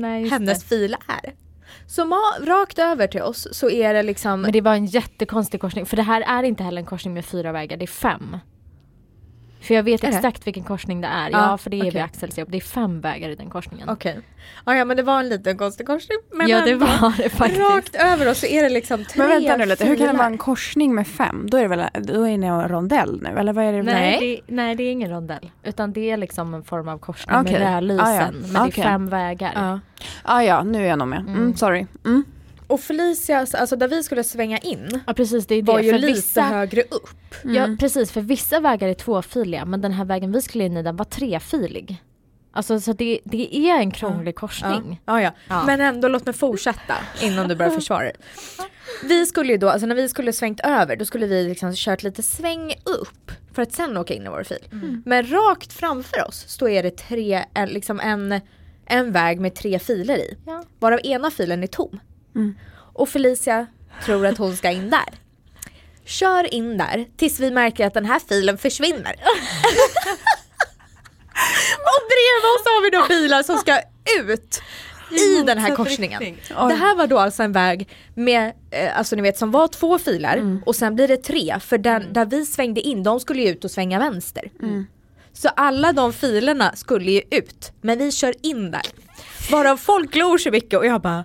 Nej, 0.00 0.28
hennes 0.28 0.60
det. 0.60 0.66
fil 0.66 0.96
är. 1.08 1.32
Så 1.86 2.04
rakt 2.46 2.78
över 2.78 3.06
till 3.06 3.22
oss 3.22 3.48
så 3.52 3.70
är 3.70 3.94
det 3.94 4.02
liksom 4.02 4.40
Men 4.40 4.52
det 4.52 4.60
var 4.60 4.74
en 4.74 4.86
jättekonstig 4.86 5.60
korsning, 5.60 5.86
för 5.86 5.96
det 5.96 6.02
här 6.02 6.20
är 6.20 6.42
inte 6.42 6.62
heller 6.62 6.80
en 6.80 6.86
korsning 6.86 7.14
med 7.14 7.24
fyra 7.24 7.52
vägar, 7.52 7.76
det 7.76 7.84
är 7.84 7.86
fem. 7.86 8.36
För 9.60 9.74
jag 9.74 9.82
vet 9.82 10.00
det? 10.00 10.06
exakt 10.06 10.46
vilken 10.46 10.64
korsning 10.64 11.00
det 11.00 11.08
är. 11.08 11.30
Ja, 11.30 11.50
Ja, 11.50 11.58
för 11.58 11.70
det 11.70 11.76
är 11.76 11.80
okej. 11.80 11.90
vid 11.90 12.02
Axels 12.02 12.38
jobb. 12.38 12.48
Det 12.50 12.56
är 12.56 12.60
fem 12.60 13.00
vägar 13.00 13.28
i 13.28 13.34
den 13.34 13.50
korsningen. 13.50 13.88
Okej. 13.88 14.20
Ja, 14.66 14.76
ja 14.76 14.84
men 14.84 14.96
det 14.96 15.02
var 15.02 15.18
en 15.20 15.28
liten 15.28 15.58
konstig 15.58 15.86
korsning. 15.86 16.18
Men 16.32 16.48
ja, 16.48 16.64
det 16.64 16.74
var 16.74 17.16
det 17.22 17.28
faktiskt. 17.28 17.60
Rakt 17.60 17.94
över 17.94 18.30
oss 18.30 18.38
så 18.40 18.46
är 18.46 18.62
det 18.62 18.68
liksom 18.68 19.04
tre 19.04 19.18
Men 19.22 19.28
vänta 19.28 19.56
nu 19.56 19.66
lite, 19.66 19.84
hur 19.84 19.96
kan 19.96 20.06
det 20.06 20.12
vara 20.12 20.26
en 20.26 20.38
korsning 20.38 20.94
med 20.94 21.06
fem? 21.06 21.46
Då 21.50 21.56
är 21.56 21.62
det 21.62 21.68
väl, 21.68 21.86
då 22.02 22.28
är 22.28 22.38
ni 22.38 22.46
en 22.46 22.68
rondell 22.68 23.20
nu 23.22 23.28
eller 23.38 23.52
vad 23.52 23.64
är 23.64 23.72
det? 23.72 23.82
Nej, 23.82 24.42
det, 24.46 24.54
nej, 24.54 24.74
det 24.74 24.82
är 24.82 24.92
ingen 24.92 25.10
rondell. 25.10 25.50
Utan 25.64 25.92
det 25.92 26.10
är 26.10 26.16
liksom 26.16 26.54
en 26.54 26.64
form 26.64 26.88
av 26.88 26.98
korsning 26.98 27.36
Okej. 27.36 27.52
med 27.52 27.74
rödlysen. 27.74 28.06
Ah, 28.06 28.14
ja. 28.14 28.30
Men 28.30 28.52
det 28.52 28.78
är 28.78 28.82
fem 28.82 29.08
vägar. 29.08 29.52
Ja. 29.54 29.80
Ah, 30.22 30.40
ja, 30.42 30.62
nu 30.62 30.84
är 30.84 30.88
jag 30.88 30.98
nog 30.98 31.08
med. 31.08 31.18
Mm, 31.20 31.34
Mm. 31.34 31.56
sorry. 31.56 31.86
Mm. 32.04 32.24
Och 32.66 32.80
Felicia, 32.80 33.38
alltså 33.54 33.76
där 33.76 33.88
vi 33.88 34.02
skulle 34.02 34.24
svänga 34.24 34.58
in 34.58 35.00
Ja 35.06 35.14
precis, 35.14 35.46
det 35.46 35.54
är 35.54 35.62
det. 35.62 35.72
var 35.72 35.80
ju 35.80 35.90
för 35.92 35.98
lite 35.98 36.12
vissa, 36.12 36.42
högre 36.42 36.82
upp. 36.82 37.34
ja, 37.44 37.64
Mm. 37.64 37.78
precis, 37.78 38.12
för 38.12 38.20
vissa 38.20 38.60
vägar 38.60 38.88
är 38.88 38.94
tvåfiliga 38.94 39.64
men 39.64 39.80
den 39.80 39.92
här 39.92 40.04
vägen 40.04 40.32
vi 40.32 40.42
skulle 40.42 40.64
in 40.64 40.76
i 40.76 40.82
den 40.82 40.96
var 40.96 41.04
trefilig. 41.04 42.02
Alltså 42.52 42.80
så 42.80 42.92
det, 42.92 43.20
det 43.24 43.56
är 43.56 43.78
en 43.78 43.90
krånglig 43.90 44.34
korsning. 44.36 45.00
Ja, 45.06 45.22
ja. 45.22 45.30
Ja. 45.48 45.64
Men 45.66 45.80
ändå 45.80 46.08
låt 46.08 46.26
mig 46.26 46.34
fortsätta 46.34 46.94
innan 47.22 47.48
du 47.48 47.54
börjar 47.56 47.72
försvara 47.72 48.02
dig. 48.02 48.16
Vi 49.04 49.26
skulle 49.26 49.52
ju 49.52 49.58
då, 49.58 49.68
alltså 49.68 49.86
när 49.86 49.94
vi 49.94 50.08
skulle 50.08 50.32
svängt 50.32 50.60
över 50.60 50.96
då 50.96 51.04
skulle 51.04 51.26
vi 51.26 51.48
liksom 51.48 51.72
kört 51.74 52.02
lite 52.02 52.22
sväng 52.22 52.74
upp 52.84 53.30
för 53.52 53.62
att 53.62 53.72
sen 53.72 53.96
åka 53.96 54.14
in 54.14 54.26
i 54.26 54.28
vår 54.28 54.42
fil. 54.44 54.68
Men 55.04 55.26
rakt 55.30 55.72
framför 55.72 56.28
oss 56.28 56.44
så 56.48 56.68
är 56.68 56.82
det 56.82 56.90
tre, 56.90 57.44
en, 57.54 57.68
liksom 57.68 58.00
en, 58.00 58.40
en 58.86 59.12
väg 59.12 59.40
med 59.40 59.54
tre 59.54 59.78
filer 59.78 60.16
i. 60.18 60.36
Ja. 60.46 60.64
Varav 60.78 61.00
ena 61.04 61.30
filen 61.30 61.62
är 61.62 61.66
tom. 61.66 62.00
Mm. 62.36 62.54
Och 62.92 63.08
Felicia 63.08 63.66
tror 64.04 64.26
att 64.26 64.38
hon 64.38 64.56
ska 64.56 64.70
in 64.70 64.90
där. 64.90 65.14
Kör 66.04 66.54
in 66.54 66.78
där 66.78 67.06
tills 67.16 67.40
vi 67.40 67.50
märker 67.50 67.86
att 67.86 67.94
den 67.94 68.04
här 68.04 68.20
filen 68.28 68.58
försvinner. 68.58 69.12
och 71.90 72.02
bredvid 72.08 72.44
oss 72.54 72.64
har 72.64 72.82
vi 72.82 72.90
då 72.90 73.06
bilar 73.08 73.42
som 73.42 73.58
ska 73.58 73.80
ut 74.20 74.62
i 75.10 75.42
den 75.42 75.58
här 75.58 75.76
korsningen. 75.76 76.36
Det 76.48 76.74
här 76.74 76.94
var 76.94 77.06
då 77.06 77.18
alltså 77.18 77.42
en 77.42 77.52
väg 77.52 77.88
med, 78.14 78.52
eh, 78.70 78.98
alltså 78.98 79.16
ni 79.16 79.22
vet 79.22 79.38
som 79.38 79.50
var 79.50 79.68
två 79.68 79.98
filer 79.98 80.36
Mm. 80.36 80.62
och 80.66 80.76
sen 80.76 80.94
blir 80.94 81.08
det 81.08 81.16
tre 81.16 81.60
för 81.60 81.78
den, 81.78 82.12
där 82.12 82.24
vi 82.24 82.46
svängde 82.46 82.80
in, 82.80 83.02
de 83.02 83.20
skulle 83.20 83.42
ju 83.42 83.48
ut 83.48 83.64
och 83.64 83.70
svänga 83.70 83.98
vänster. 83.98 84.50
Mm. 84.62 84.86
Så 85.32 85.48
alla 85.48 85.92
de 85.92 86.12
filerna 86.12 86.76
skulle 86.76 87.10
ju 87.10 87.22
ut, 87.30 87.72
men 87.80 87.98
vi 87.98 88.12
kör 88.12 88.34
in 88.42 88.70
där. 88.70 88.86
Varav 89.50 89.76
folk 89.76 90.12
glor 90.12 90.38
så 90.38 90.50
mycket 90.50 90.78
och 90.78 90.86
jag 90.86 91.00
bara 91.00 91.24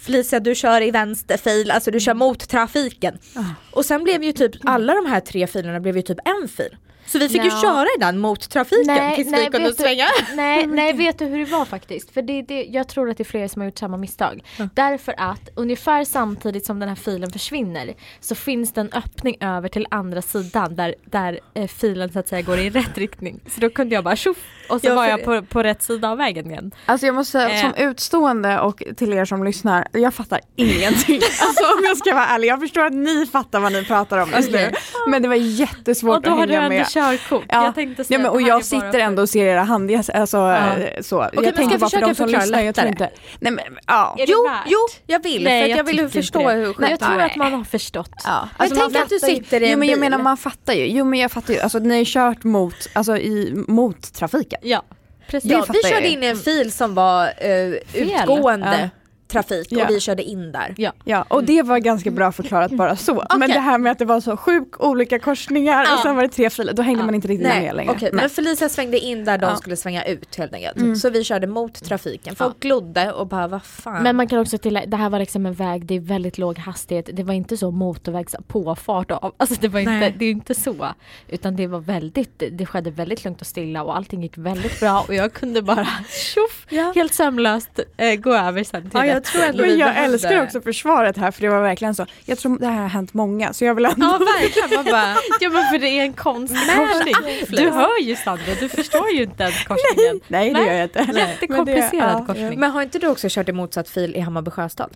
Felicia 0.00 0.40
du 0.40 0.54
kör 0.54 0.82
i 0.82 0.90
vänsterfil, 0.90 1.70
alltså 1.70 1.90
du 1.90 2.00
kör 2.00 2.14
mot 2.14 2.48
trafiken. 2.48 3.18
Ah. 3.34 3.44
Och 3.70 3.84
sen 3.84 4.04
blev 4.04 4.24
ju 4.24 4.32
typ 4.32 4.52
alla 4.64 4.94
de 4.94 5.06
här 5.06 5.20
tre 5.20 5.46
filerna 5.46 5.80
blev 5.80 5.96
ju 5.96 6.02
typ 6.02 6.18
en 6.24 6.48
fil. 6.48 6.76
Så 7.12 7.18
vi 7.18 7.28
fick 7.28 7.42
ju 7.44 7.48
Ja. 7.48 7.60
köra 7.62 7.86
i 7.96 8.00
den 8.00 8.18
mot 8.18 8.50
trafiken 8.50 9.14
tills 9.14 9.32
vi 9.32 9.44
kunde 9.44 9.58
vet 9.58 9.76
du- 9.78 9.82
svänga. 9.82 10.06
Nej, 10.34 10.66
nej, 10.66 10.92
vet 10.92 11.18
du 11.18 11.24
hur 11.24 11.38
det 11.38 11.44
var 11.52 11.64
faktiskt? 11.64 12.10
För 12.14 12.22
det, 12.22 12.42
det, 12.42 12.64
jag 12.64 12.88
tror 12.88 13.10
att 13.10 13.16
det 13.16 13.22
är 13.22 13.24
fler 13.24 13.48
som 13.48 13.60
har 13.62 13.66
gjort 13.66 13.78
samma 13.78 13.96
misstag. 13.96 14.44
Ja. 14.58 14.68
Därför 14.74 15.14
att 15.18 15.48
ungefär 15.54 16.04
samtidigt 16.04 16.66
som 16.66 16.80
den 16.80 16.88
här 16.88 16.96
filen 16.96 17.30
försvinner 17.32 17.94
så 18.20 18.34
finns 18.34 18.72
det 18.72 18.80
en 18.80 18.92
öppning 18.92 19.36
över 19.40 19.68
till 19.68 19.86
andra 19.90 20.22
sidan 20.22 20.76
där, 20.76 20.94
där 21.04 21.40
eh, 21.54 21.66
filen 21.68 22.12
så 22.12 22.18
att 22.18 22.28
säga 22.28 22.42
går 22.42 22.58
i 22.58 22.70
rätt 22.70 22.98
riktning. 22.98 23.40
Så 23.54 23.60
då 23.60 23.70
kunde 23.70 23.94
jag 23.94 24.04
bara 24.04 24.16
tjoff 24.16 24.36
och 24.68 24.80
så 24.80 24.86
Ja, 24.86 24.94
var 24.94 25.04
för 25.04 25.10
jag 25.10 25.24
på, 25.24 25.42
på 25.42 25.62
rätt 25.62 25.82
sida 25.82 26.10
av 26.10 26.18
vägen 26.18 26.50
igen. 26.50 26.70
Alltså 26.86 27.06
jag 27.06 27.14
måste 27.14 27.32
säga, 27.32 27.50
Eh. 27.50 27.60
som 27.60 27.74
utstående 27.74 28.60
och 28.60 28.82
till 28.96 29.12
er 29.12 29.24
som 29.24 29.44
lyssnar, 29.44 29.88
jag 29.92 30.14
fattar 30.14 30.40
ingenting. 30.56 31.20
Alltså 31.42 31.64
om 31.64 31.84
jag 31.84 31.96
ska 31.96 32.14
vara 32.14 32.26
ärlig, 32.26 32.48
jag 32.48 32.60
förstår 32.60 32.84
att 32.86 32.92
ni 32.92 33.26
fattar 33.26 33.60
vad 33.60 33.72
ni 33.72 33.84
pratar 33.84 34.18
om 34.18 34.30
just 34.36 34.50
nu. 34.50 34.58
Okej. 34.58 34.74
Men 35.08 35.22
det 35.22 35.28
var 35.28 35.34
jättesvårt 35.34 36.16
Och 36.16 36.22
då 36.22 36.30
att 36.30 36.38
har 36.38 36.46
du 36.46 36.52
hänga 36.52 36.64
ändå 36.64 36.76
med. 36.76 36.86
Körkort. 37.00 37.44
Ja. 37.48 37.64
Jag 37.64 37.74
tänkte 37.74 38.00
Ja, 38.00 38.04
säga 38.04 38.18
men, 38.18 38.26
att 38.26 38.32
och 38.32 38.42
jag 38.42 38.64
sitter 38.64 38.90
för- 38.92 38.98
ändå 38.98 39.22
och 39.22 39.28
ser 39.28 39.46
era 39.46 39.62
handlingar, 39.62 40.04
alltså 40.14 40.36
Ja. 40.36 40.76
eh, 40.76 41.02
så. 41.02 41.16
men 41.18 41.30
jag 41.32 41.44
ska 41.44 41.52
tänker 41.56 41.70
jag 41.72 41.80
bara 41.80 41.90
för 41.90 42.00
de 42.00 42.14
som 42.14 42.28
lyssnar, 42.28 42.60
jag 42.60 42.74
tror 42.74 42.88
inte. 42.88 43.10
Nej 43.40 43.52
men 43.52 43.64
ja. 43.86 44.16
Är 44.18 44.24
Jo, 44.28 44.48
jo, 44.66 44.78
jag 45.06 45.22
vill 45.22 45.44
Nej, 45.44 45.62
för 45.62 45.68
jag 45.68 45.78
jag 45.78 45.84
vill 45.84 46.08
förstå 46.08 46.48
det. 46.48 46.54
hur 46.54 46.64
Men 46.64 46.74
skit 46.74 46.90
jag 46.90 46.98
tror 47.00 47.20
att 47.20 47.36
man 47.36 47.52
har 47.52 47.64
förstått. 47.64 48.10
Ja. 48.24 48.48
Men 48.58 48.64
Alltså, 48.64 48.78
man 48.82 48.92
tänk 48.92 49.02
att 49.04 49.08
du 49.10 49.18
sitter 49.18 49.60
i 49.62 49.64
en 49.64 49.70
Jo 49.72 49.78
men 49.78 49.88
jag 49.88 49.98
menar 50.00 50.18
man 50.18 50.36
fattar 50.36 50.72
ju, 50.72 50.86
jo 50.86 51.04
men 51.04 51.18
jag 51.18 51.32
fattar 51.32 51.54
ju, 51.54 51.60
alltså 51.60 51.78
ni 51.78 51.98
har 51.98 52.04
kört 52.04 52.44
mot, 52.44 52.74
alltså 52.92 53.16
i, 53.16 53.52
mot 53.68 54.14
trafiken. 54.14 54.60
Ja, 54.62 54.82
precis. 55.28 55.50
Ja, 55.50 55.64
vi 55.72 55.80
jag 55.82 55.92
körde 55.92 56.08
in 56.08 56.22
i 56.22 56.26
en 56.26 56.36
fil 56.36 56.72
som 56.72 56.94
var 56.94 57.24
eh, 57.38 57.74
utgående 57.94 58.90
trafik 59.30 59.66
Ja. 59.70 59.84
och 59.84 59.90
vi 59.90 60.00
körde 60.00 60.22
in 60.22 60.52
där. 60.52 60.74
Ja. 60.76 60.92
Ja 61.04 61.22
och 61.28 61.44
det 61.44 61.62
var 61.62 61.78
ganska 61.78 62.10
bra 62.10 62.32
förklarat 62.32 62.70
bara 62.72 62.96
så. 62.96 63.24
Men 63.38 63.50
det 63.50 63.60
här 63.60 63.78
med 63.78 63.92
att 63.92 63.98
det 63.98 64.04
var 64.04 64.20
så 64.20 64.36
sjukt 64.36 64.76
olika 64.80 65.18
korsningar 65.18 65.84
Ja. 65.84 65.94
och 65.94 66.00
sen 66.00 66.16
var 66.16 66.22
det 66.22 66.28
tre 66.28 66.50
filer, 66.50 66.72
då 66.72 66.82
hängde 66.82 67.00
Ja. 67.02 67.06
man 67.06 67.14
inte 67.14 67.28
riktigt 67.28 67.48
Nej, 67.48 67.62
med 67.66 67.76
längre. 67.76 67.96
Nej. 68.00 68.10
men 68.12 68.30
Felicia 68.30 68.68
svängde 68.68 68.98
in 68.98 69.24
där 69.24 69.38
de 69.38 69.56
skulle 69.56 69.76
svänga 69.76 70.04
ut 70.04 70.36
helt 70.36 70.54
enkelt. 70.54 70.76
Mm. 70.76 70.96
Så 70.96 71.10
vi 71.10 71.24
körde 71.24 71.46
mot 71.46 71.84
trafiken. 71.84 72.36
Folk 72.36 72.60
glodde 72.60 73.12
och 73.12 73.26
bara 73.26 73.48
vad 73.48 73.62
fan. 73.62 74.02
Men 74.02 74.16
man 74.16 74.28
kan 74.28 74.38
också 74.38 74.58
tillägga, 74.58 74.86
det 74.86 74.96
här 74.96 75.10
var 75.10 75.18
liksom 75.18 75.46
en 75.46 75.54
väg, 75.54 75.86
det 75.86 75.94
är 75.96 76.00
väldigt 76.00 76.38
låg 76.38 76.58
hastighet, 76.58 77.08
det 77.12 77.22
var 77.22 77.34
inte 77.34 77.56
så 77.56 77.70
motorvägs 77.70 78.36
påfart 78.48 79.10
av, 79.10 79.34
alltså 79.36 79.56
det 79.60 79.68
var 79.68 79.80
inte, 79.80 79.92
Nej. 79.92 80.14
det 80.18 80.24
är 80.24 80.30
inte 80.30 80.54
så. 80.54 80.88
Utan 81.28 81.56
det 81.56 81.66
var 81.66 81.80
väldigt, 81.80 82.42
det 82.52 82.66
skedde 82.66 82.90
väldigt 82.90 83.24
lugnt 83.24 83.40
och 83.40 83.46
stilla 83.46 83.82
och 83.82 83.96
allting 83.96 84.22
gick 84.22 84.38
väldigt 84.38 84.80
bra 84.80 85.04
och 85.08 85.14
jag 85.14 85.32
kunde 85.32 85.62
bara 85.62 85.84
tjoff, 86.34 86.66
ja. 86.68 86.92
helt 86.94 87.14
sömlöst 87.14 87.80
eh, 87.96 88.14
gå 88.14 88.34
över 88.34 88.64
sen 88.64 88.82
till 88.90 88.90
ja, 88.92 89.19
Jag 89.20 89.24
tror 89.32 89.44
ändå 89.44 89.62
Men 89.62 89.78
jag 89.78 89.96
älskar 90.04 90.30
det. 90.30 90.42
också 90.42 90.60
försvaret 90.60 91.16
här 91.16 91.30
för 91.30 91.40
det 91.42 91.48
var 91.48 91.62
verkligen 91.62 91.94
så. 91.94 92.06
Jag 92.24 92.38
tror 92.38 92.58
det 92.58 92.66
här 92.66 92.80
har 92.82 92.88
hänt 92.88 93.14
många 93.14 93.52
så 93.52 93.64
jag 93.64 93.74
vill 93.74 93.84
ändå. 93.84 94.06
Ja 94.06 94.18
verkligen, 94.18 94.70
man 94.76 94.84
bara 94.84 95.14
Ja 95.40 95.50
men 95.50 95.64
för 95.72 95.78
det 95.78 95.88
är 95.88 96.02
en 96.02 96.12
konstig 96.12 96.58
korsning. 96.76 97.14
Du 97.50 97.70
hör 97.70 98.00
ju 98.02 98.16
Sandra, 98.16 98.54
du 98.60 98.68
förstår 98.68 99.10
ju 99.10 99.22
inte 99.22 99.42
ens 99.42 99.64
korsningen. 99.64 100.20
Nej 100.28 100.50
det 100.52 100.58
Nej. 100.60 100.66
gör 100.66 100.74
jag 100.74 100.84
inte. 100.84 101.04
Men 101.06 101.14
det- 101.14 101.20
Jättekomplicerad 101.20 102.20
ja, 102.20 102.24
korsning. 102.26 102.60
Men 102.60 102.70
har 102.70 102.82
inte 102.82 102.98
du 102.98 103.06
också 103.06 103.26
kört 103.30 103.48
i 103.48 103.52
motsatt 103.52 103.88
fil 103.88 104.16
i 104.16 104.20
Hammarby 104.20 104.50
Sjöstad? 104.50 104.90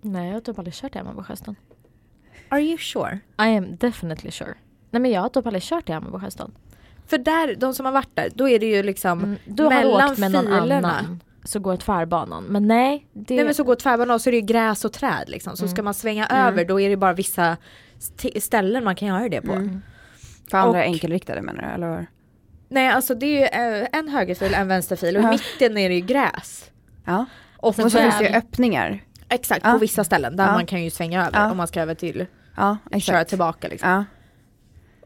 Nej 0.00 0.26
jag 0.26 0.34
har 0.34 0.40
typ 0.40 0.58
aldrig 0.58 0.74
kört 0.74 0.94
i 0.94 0.98
Hammarby 0.98 1.22
Sjöstad. 1.22 1.54
Are 2.48 2.60
you 2.60 2.78
sure? 2.78 3.18
I 3.38 3.56
am 3.56 3.76
definitely 3.76 4.30
sure. 4.30 4.54
Nej 4.90 5.02
men 5.02 5.10
jag 5.10 5.20
har 5.20 5.28
typ 5.28 5.46
aldrig 5.46 5.62
kört 5.62 5.88
i 5.88 5.92
Hammarby 5.92 6.18
Sjöstad. 6.18 6.50
För 7.06 7.18
där, 7.18 7.54
de 7.54 7.74
som 7.74 7.86
har 7.86 7.92
varit 7.92 8.16
där, 8.16 8.28
då 8.34 8.48
är 8.48 8.58
det 8.58 8.66
ju 8.66 8.82
liksom 8.82 9.18
Mm, 9.18 9.36
du 9.44 9.62
har 9.62 9.70
mellan 9.70 10.10
åkt 10.10 10.18
med 10.18 10.30
någon 10.32 10.44
filerna. 10.44 10.90
annan 10.98 11.22
så 11.44 11.58
går 11.60 11.76
tvärbanan. 11.76 12.44
Men 12.44 12.68
nej, 12.68 13.06
det... 13.12 13.34
Nej 13.36 13.44
men 13.44 13.54
så 13.54 13.64
går 13.64 13.74
tvärbanan 13.74 14.14
och 14.14 14.20
så 14.20 14.30
är 14.30 14.32
det 14.32 14.38
ju 14.38 14.46
gräs 14.46 14.84
och 14.84 14.92
träd 14.92 15.24
liksom. 15.28 15.56
Så 15.56 15.68
ska 15.68 15.82
man 15.82 15.94
svänga 15.94 16.26
över 16.26 16.64
då 16.64 16.80
är 16.80 16.88
det 16.88 16.96
bara 16.96 17.12
vissa 17.12 17.56
st- 17.98 18.40
ställen 18.40 18.84
man 18.84 18.96
kan 18.96 19.08
göra 19.08 19.28
det 19.28 19.40
på. 19.40 19.52
Mm. 19.52 19.80
För 20.50 20.58
andra 20.58 20.78
Och- 20.78 20.84
enkelriktade 20.84 21.42
menar 21.42 21.62
du 21.62 21.68
eller? 21.68 22.06
Nej 22.68 22.88
alltså 22.88 23.14
det 23.14 23.26
är 23.26 23.70
ju 23.70 23.80
eh, 23.82 23.88
en 23.92 24.08
högerfil, 24.08 24.54
en 24.54 24.68
vänsterfil 24.68 25.16
och 25.16 25.22
i 25.22 25.26
mitten 25.26 25.78
är 25.78 25.88
det 25.88 25.94
ju 25.94 26.00
gräs. 26.00 26.70
Ja. 27.04 27.24
Och, 27.56 27.68
Och 27.68 27.74
så 27.74 27.90
så 27.90 27.98
finns 27.98 28.18
det 28.18 28.24
ju 28.28 28.34
öppningar. 28.34 29.04
Exakt, 29.28 29.60
Ja. 29.64 29.72
på 29.72 29.78
vissa 29.78 30.04
ställen 30.04 30.36
där 30.36 30.46
Ja. 30.46 30.52
man 30.52 30.66
kan 30.66 30.84
ju 30.84 30.90
svänga 30.90 31.26
över 31.26 31.38
Ja. 31.40 31.50
om 31.50 31.56
man 31.56 31.68
ska 31.68 31.80
över 31.80 31.94
till, 31.94 32.26
Ja 32.56 32.76
köra 33.00 33.24
tillbaka 33.24 33.68
liksom. 33.68 34.04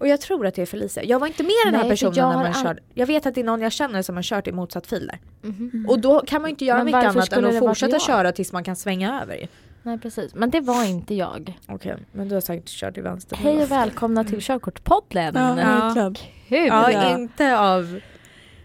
Ja. 0.03 0.07
Och 0.07 0.09
jag 0.09 0.21
tror 0.21 0.47
att 0.47 0.55
det 0.55 0.63
är 0.63 0.67
Felicia. 0.67 1.05
Jag 1.05 1.19
var 1.19 1.27
inte 1.27 1.43
med 1.43 1.51
den 1.65 1.75
här 1.75 1.83
Nej, 1.83 1.91
personen 1.91 2.15
jag 2.15 2.29
när 2.29 2.37
man 2.37 2.47
all- 2.47 2.63
körde. 2.63 2.83
Jag 2.95 3.07
vet 3.07 3.27
att 3.27 3.35
det 3.35 3.41
är 3.41 3.45
någon 3.45 3.61
jag 3.61 3.73
känner 3.73 4.03
som 4.03 4.17
har 4.17 4.23
kört 4.23 4.47
i 4.47 4.53
motsatt 4.53 4.87
fil 4.87 5.07
där. 5.07 5.19
Mhm. 5.49 5.87
Och 5.89 6.01
då 6.01 6.21
kan 6.21 6.43
man 6.43 6.49
ju 6.49 6.51
inte 6.51 6.65
göra 6.65 6.77
Men 6.79 6.87
mycket 6.87 7.05
annat 7.05 7.33
än 7.33 7.45
att 7.47 7.59
fortsätta 7.59 7.99
köra 7.99 8.33
tills 8.33 8.53
man 8.53 8.65
kan 8.65 8.77
svänga 8.77 9.23
över. 9.23 9.49
Nej 9.83 9.99
precis, 9.99 10.35
men 10.35 10.51
det 10.51 10.61
var 10.61 10.85
inte 10.85 11.15
jag. 11.15 11.59
Okej, 11.69 11.97
men 12.13 12.29
du 12.29 12.35
har 12.35 12.41
säkert 12.41 12.69
kört 12.69 12.99
i 12.99 13.01
vänster. 13.01 13.37
Hej 13.37 13.63
och 13.63 13.71
välkomna 13.71 14.25
till 14.25 14.41
Körkortspodden. 14.43 15.35
Ja, 15.35 15.55
verkligen. 15.55 16.15
Kul! 16.49 16.67
Ja, 16.69 16.91
Ja. 16.93 17.19
inte 17.19 17.59
av 17.59 18.01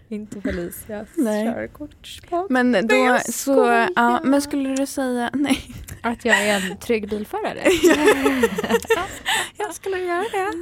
inte 0.09 0.41
Felicias 0.41 1.07
Nej. 1.15 1.45
körkortspodd. 1.45 2.45
Men 2.49 2.87
då 2.87 2.95
jag 2.95 3.33
så, 3.33 3.87
ja, 3.95 4.19
men 4.23 4.41
skulle 4.41 4.75
du 4.75 4.85
säga, 4.85 5.29
nej 5.33 5.61
Att 6.01 6.25
jag 6.25 6.37
är 6.47 6.55
en 6.55 6.77
trygg 6.77 7.09
bilförare. 7.09 7.63
jag 9.57 9.73
skulle 9.73 9.97
göra 9.97 10.21
det. 10.31 10.53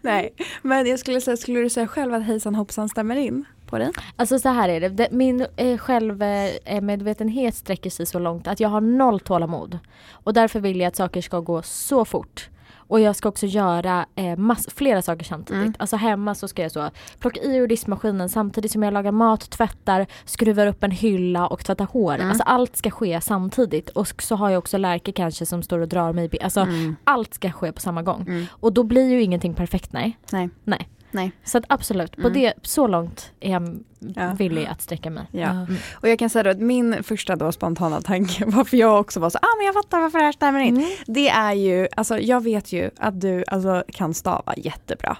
nej, 0.00 0.34
men 0.62 0.86
jag 0.86 0.98
skulle 0.98 1.20
säga, 1.20 1.36
skulle 1.36 1.60
du 1.60 1.70
säga 1.70 1.86
själv 1.86 2.14
att 2.14 2.24
hejsan 2.24 2.54
hoppsan 2.54 2.88
stämmer 2.88 3.16
in 3.16 3.44
på 3.66 3.78
dig? 3.78 3.90
Alltså 4.16 4.38
så 4.38 4.48
här 4.48 4.68
är 4.68 4.80
det, 4.80 4.88
det 4.88 5.08
min 5.10 5.46
eh, 5.56 5.78
självmedvetenhet 5.78 7.54
sträcker 7.54 7.90
sig 7.90 8.06
så 8.06 8.18
långt 8.18 8.46
att 8.46 8.60
jag 8.60 8.68
har 8.68 8.80
noll 8.80 9.20
tålamod. 9.20 9.78
Och 10.10 10.34
därför 10.34 10.60
vill 10.60 10.80
jag 10.80 10.88
att 10.88 10.96
saker 10.96 11.20
ska 11.20 11.40
gå 11.40 11.62
så 11.62 12.04
fort. 12.04 12.48
Och 12.88 13.00
jag 13.00 13.16
ska 13.16 13.28
också 13.28 13.46
göra 13.46 14.06
eh, 14.14 14.36
mass- 14.36 14.68
flera 14.74 15.02
saker 15.02 15.24
samtidigt. 15.24 15.62
Mm. 15.62 15.74
Alltså 15.78 15.96
hemma 15.96 16.34
så 16.34 16.48
ska 16.48 16.62
jag 16.62 16.72
så 16.72 16.90
plocka 17.20 17.40
i 17.40 17.56
ur 17.56 17.66
diskmaskinen 17.68 18.28
samtidigt 18.28 18.72
som 18.72 18.82
jag 18.82 18.92
lagar 18.94 19.12
mat, 19.12 19.50
tvättar, 19.50 20.06
skruvar 20.24 20.66
upp 20.66 20.84
en 20.84 20.90
hylla 20.90 21.46
och 21.46 21.64
tvättar 21.64 21.86
hår. 21.92 22.14
Mm. 22.14 22.28
Alltså 22.28 22.42
allt 22.42 22.76
ska 22.76 22.90
ske 22.90 23.20
samtidigt. 23.20 23.88
Och 23.88 24.22
så 24.22 24.36
har 24.36 24.50
jag 24.50 24.58
också 24.58 24.78
Lärke 24.78 25.12
kanske 25.12 25.46
som 25.46 25.62
står 25.62 25.78
och 25.78 25.88
drar 25.88 26.12
mig. 26.12 26.30
Alltså 26.42 26.60
Mm. 26.60 26.96
allt 27.04 27.34
ska 27.34 27.50
ske 27.50 27.72
på 27.72 27.80
samma 27.80 28.02
gång. 28.02 28.20
Mm. 28.28 28.46
Och 28.50 28.72
då 28.72 28.82
blir 28.82 29.10
ju 29.10 29.22
ingenting 29.22 29.54
perfekt, 29.54 29.92
nej. 29.92 30.18
Nej. 30.32 30.48
Nej. 30.64 30.88
Nej. 31.10 31.32
Så 31.44 31.58
att 31.58 31.64
absolut, 31.68 32.16
på 32.16 32.20
Mm. 32.28 32.32
det, 32.32 32.52
så 32.62 32.86
långt 32.86 33.32
är 33.40 33.52
jag 33.52 33.78
Ja. 34.16 34.32
villig 34.38 34.66
att 34.66 34.82
sträcka 34.82 35.10
mig. 35.10 35.24
Ja. 35.30 35.48
Mm. 35.50 35.76
Och 35.94 36.08
jag 36.08 36.18
kan 36.18 36.30
säga 36.30 36.42
då 36.42 36.50
att 36.50 36.58
min 36.60 37.02
första 37.02 37.36
då 37.36 37.52
spontana 37.52 38.00
tanke, 38.00 38.44
varför 38.46 38.76
jag 38.76 39.00
också 39.00 39.20
var 39.20 39.30
så, 39.30 39.38
ah 39.38 39.56
men 39.58 39.66
jag 39.66 39.74
fattar 39.74 40.00
varför 40.00 40.18
det 40.18 40.24
här 40.24 40.32
stämmer 40.32 40.60
in. 40.60 40.76
Mm. 40.76 40.90
Det 41.06 41.28
är 41.28 41.52
ju, 41.52 41.88
alltså 41.96 42.18
jag 42.18 42.42
vet 42.44 42.72
ju 42.72 42.90
att 42.98 43.20
du 43.20 43.44
alltså, 43.46 43.84
kan 43.92 44.14
stava 44.14 44.54
jättebra. 44.56 45.16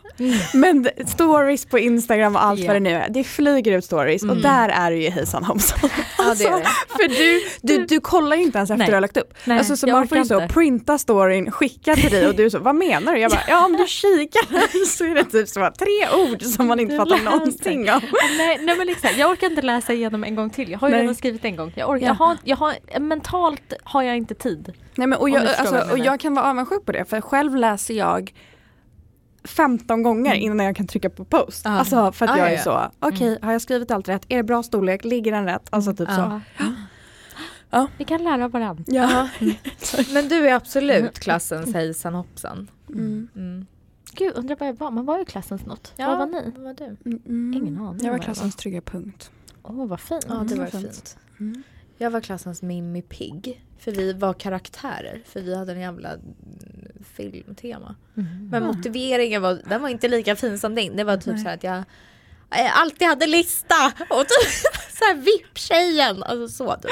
Men 0.55 0.83
d- 0.83 0.91
stories 1.07 1.67
på 1.67 1.79
Instagram 1.79 2.37
och 2.37 2.45
allt 2.45 2.61
Ja. 2.61 2.67
vad 2.67 2.77
det 2.77 2.81
nu 2.81 2.91
är, 2.95 3.09
det 3.09 3.25
flyger 3.25 3.79
ut 3.79 3.85
stories 3.85 4.23
och 4.23 4.31
Mm. 4.31 4.43
där 4.43 4.69
är 4.69 4.91
du 4.91 5.03
ju 5.03 5.11
hejsan 5.11 5.45
hoppsan. 5.45 5.91
Ja 6.19 6.35
det 6.39 6.45
är 6.45 6.51
det. 6.59 6.65
För 6.89 7.09
du, 7.09 7.43
du, 7.77 7.87
du 7.87 8.01
kollar 8.01 8.37
ju 8.37 8.43
inte 8.43 8.59
ens 8.59 8.71
efter 8.71 8.79
Nej. 8.79 8.87
du 8.89 8.95
har 8.95 9.01
lagt 9.01 9.17
upp. 9.17 9.35
Nej, 9.45 9.59
alltså, 9.59 9.77
så 9.77 9.87
jag 9.89 9.93
man 9.95 10.09
får 10.09 10.19
ju 10.19 10.25
orkar 10.25 10.49
så 10.49 10.55
printa 10.55 10.99
storyn, 10.99 11.51
skicka 11.51 11.95
till 11.97 12.11
dig 12.11 12.27
och 12.29 12.35
du 12.37 12.51
så, 12.51 12.59
vad 12.59 12.75
menar 12.75 13.13
du? 13.13 13.19
Jag 13.19 13.31
bara, 13.31 13.43
ja 13.49 13.65
om 13.67 13.73
du 13.73 13.87
kikar 13.89 14.87
så 14.97 15.05
är 15.05 15.15
det 15.15 15.25
typ 15.25 15.49
så 15.49 15.71
tre 15.79 16.19
ord 16.33 16.43
som 16.43 16.67
man 16.67 16.81
inte 16.81 16.95
Du 16.95 16.99
fattar 16.99 17.25
någonting 17.25 17.91
av. 17.91 18.03
Nej, 18.39 18.59
nej 18.67 18.77
men 18.79 18.89
exakt, 18.89 19.17
jag 19.19 19.31
orkar 19.31 19.47
inte 19.51 19.63
läsa 19.63 19.93
igenom 19.93 20.25
en 20.25 20.35
gång 20.35 20.51
till. 20.51 20.71
Jag 20.71 20.79
har 20.79 20.89
ju 20.89 20.93
Nej. 20.95 21.01
redan 21.03 21.15
skrivit 21.15 21.45
en 21.45 21.57
gång. 21.57 21.73
Jag 21.77 21.91
orkar, 21.91 22.07
Ja. 22.07 22.37
jag 22.45 22.57
har, 22.57 22.73
jag 22.85 22.93
har, 22.93 23.01
mentalt 23.01 23.73
har 23.85 24.03
jag 24.03 24.17
inte 24.17 24.35
tid. 24.35 24.73
Nej, 24.95 25.07
men, 25.07 25.19
och, 25.19 25.31
jag, 25.31 25.47
alltså, 25.47 25.93
och 25.93 25.99
jag 25.99 26.21
kan 26.21 26.35
vara 26.35 26.51
avundsjuk 26.51 26.85
på 26.87 26.93
det 26.93 27.05
för 27.05 27.21
själv 27.21 27.57
läser 27.57 27.95
jag 27.95 28.33
15 29.45 30.03
gånger 30.03 30.31
Mm. 30.31 30.43
innan 30.43 30.67
jag 30.67 30.77
kan 30.77 30.87
trycka 30.87 31.11
på 31.11 31.25
post. 31.25 31.63
Ja. 31.65 31.71
Alltså 31.71 32.13
för 32.13 32.25
att 32.25 32.31
Ja, 32.31 32.39
jag 32.39 32.47
ja, 32.49 32.53
är 32.53 32.57
ja. 32.57 32.91
så, 33.01 33.07
okej 33.09 33.39
har 33.43 33.53
jag 33.53 33.63
skrivit 33.63 33.91
allt 33.91 34.09
rätt? 34.09 34.23
Är 34.29 34.37
det 34.37 34.43
bra 34.43 34.63
storlek? 34.63 35.05
Ligger 35.05 35.33
den 35.33 35.45
rätt? 35.45 35.67
Alltså 35.71 35.95
typ 35.95 36.09
så. 36.11 36.41
Ja. 37.71 37.87
Vi 37.99 38.05
kan 38.05 38.25
lära 38.25 38.49
varandra. 38.49 38.85
Ja. 38.87 39.29
Men 40.15 40.29
du 40.29 40.49
är 40.49 40.55
absolut 40.55 41.19
klassens 41.19 41.75
hejsan 41.75 42.15
hoppsan. 42.15 42.69
Mm. 42.89 43.29
Mm. 43.37 43.67
Gud, 44.17 44.33
undrar 44.37 44.57
vad 44.57 44.69
jag 44.69 44.75
var. 44.75 44.91
Man 44.91 45.05
var 45.07 45.19
ju 45.19 45.25
klassens 45.25 45.67
något. 45.67 45.93
Vad 45.99 46.19
var 46.19 46.27
ni? 46.27 46.53
Vad 46.57 46.65
var 46.65 46.75
du? 46.75 46.85
Mm, 46.85 47.23
mm. 47.27 47.63
Ingen 47.63 47.79
aning 47.81 48.07
Jag 48.07 48.13
var 48.13 48.19
klassens 48.19 48.57
trygga 48.57 48.81
punkt. 48.81 49.31
Åh, 49.63 49.87
vad 49.87 50.01
fint. 50.01 50.27
Ja 50.29 50.35
det 50.35 50.55
Mm, 50.55 50.59
var 50.59 50.67
fint. 50.67 50.83
fint. 50.85 51.19
Mm. 51.41 51.63
Jag 51.99 52.11
var 52.11 52.21
klassens 52.21 52.63
Mimmi 52.63 53.03
Pigg. 53.03 53.63
För 53.79 53.93
vi 53.93 54.13
var 54.13 54.33
karaktärer. 54.35 55.23
För 55.27 55.41
vi 55.41 55.55
hade 55.57 55.73
en 55.73 55.81
jävla 55.81 56.13
mm, 56.13 56.25
filmtema. 57.05 57.95
Mm. 58.17 58.49
Men 58.51 58.63
Ja. 58.63 58.73
motiveringen 58.73 59.43
var, 59.43 59.61
den 59.69 59.83
var 59.83 59.89
inte 59.89 60.09
lika 60.09 60.37
fin 60.37 60.59
som 60.59 60.75
din. 60.75 60.97
Det 60.97 61.05
var 61.05 61.17
typ 61.17 61.27
Nej. 61.27 61.39
så 61.39 61.49
här 61.49 61.55
att 61.55 61.65
jag 61.65 61.83
alltid 62.75 63.09
hade 63.09 63.27
lista. 63.27 63.75
Och 64.11 64.25
så 64.99 65.05
här 65.05 65.15
VIP-tjejen. 65.15 66.23
Alltså 66.23 66.49
så 66.49 66.75
typ. 66.77 66.91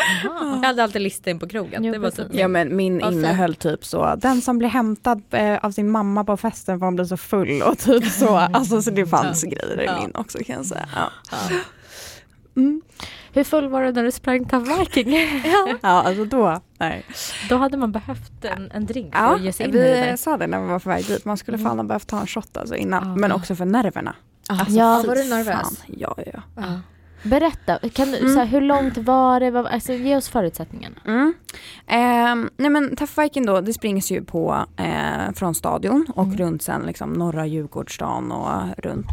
Jag 0.62 0.66
hade 0.66 0.82
alltid 0.82 1.02
lista 1.02 1.30
in 1.30 1.38
på 1.38 1.48
krogen. 1.48 1.84
Jo, 1.84 1.92
det 1.92 1.98
var 1.98 2.10
typ 2.10 2.26
Ja 2.32 2.48
men 2.48 2.76
min 2.76 3.00
fint. 3.00 3.12
innehöll 3.12 3.54
typ 3.54 3.84
så, 3.84 4.14
den 4.16 4.40
som 4.42 4.58
blir 4.58 4.68
hämtad 4.68 5.22
eh, 5.30 5.58
av 5.64 5.70
sin 5.70 5.90
mamma 5.90 6.24
på 6.24 6.36
festen 6.36 6.78
för 6.78 6.86
hon 6.86 6.94
blir 6.96 7.04
så 7.04 7.16
full 7.16 7.62
och 7.62 7.78
typ 7.78 8.04
så. 8.04 8.36
Alltså 8.36 8.82
så 8.82 8.90
det 8.90 9.06
fanns 9.06 9.42
grejer 9.42 9.80
i 9.82 9.84
Ja. 9.84 10.00
min 10.00 10.14
också 10.14 10.38
kan 10.38 10.56
jag 10.56 10.66
säga. 10.66 10.88
Ja. 10.96 11.10
Ja. 11.30 11.56
Mm. 12.56 12.82
Hur 13.32 13.44
full 13.44 13.68
var 13.68 13.82
du 13.82 13.92
när 13.92 14.02
du 14.04 14.10
sprang 14.10 14.44
Tough 14.44 14.78
Viking? 14.78 15.12
Ja. 15.44 15.68
ja 15.82 15.88
alltså 16.02 16.24
då, 16.24 16.60
nej. 16.78 17.04
Då 17.48 17.56
hade 17.56 17.76
man 17.76 17.92
behövt 17.92 18.44
en, 18.44 18.70
en 18.70 18.86
drink 18.86 19.14
för 19.14 19.22
Ja, 19.22 19.34
att 19.34 19.40
ge 19.40 19.52
sig 19.52 19.66
in 19.68 19.74
i 19.74 19.78
det 19.78 20.08
vi 20.10 20.16
sa 20.16 20.36
det 20.36 20.46
när 20.46 20.60
vi 20.60 20.66
var 20.66 20.78
på 20.78 20.88
väg 20.88 21.06
dit, 21.06 21.24
man 21.24 21.36
skulle 21.36 21.56
Mm. 21.58 21.68
fan 21.70 21.78
ha 21.78 21.84
behövt 21.84 22.06
ta 22.08 22.20
en 22.20 22.26
shot 22.26 22.56
alltså 22.56 22.74
innan. 22.76 23.08
Ja. 23.08 23.16
Men 23.16 23.32
också 23.32 23.54
för 23.56 23.64
nerverna. 23.64 24.14
Alltså, 24.48 24.74
Ja, 24.78 25.02
var 25.06 25.14
du 25.16 25.24
nervös? 25.28 25.46
fan. 25.46 25.76
Ja, 25.86 26.14
ja, 26.26 26.42
ja. 26.56 26.80
Berätta, 27.26 27.78
kan 27.92 28.10
du, 28.12 28.18
Mm. 28.18 28.32
så 28.34 28.38
här, 28.38 28.46
hur 28.46 28.60
långt 28.60 28.98
var 28.98 29.40
det? 29.40 29.50
Vad, 29.50 29.66
alltså, 29.66 29.92
ge 29.92 30.16
oss 30.16 30.28
förutsättningarna. 30.28 30.96
Mm. 31.06 31.34
Ehm, 31.86 32.50
nej 32.56 32.70
men 32.70 32.96
Taffviken 32.96 33.46
då, 33.46 33.60
det 33.60 33.72
springs 33.72 34.10
ju 34.10 34.24
på 34.24 34.64
eh, 34.76 35.32
från 35.34 35.54
stadion 35.54 36.06
och 36.14 36.24
Mm. 36.24 36.36
runt 36.36 36.62
sen 36.62 36.82
liksom 36.82 37.12
norra 37.12 37.46
Djurgårdsstaden 37.46 38.32
och 38.32 38.52
runt. 38.78 39.06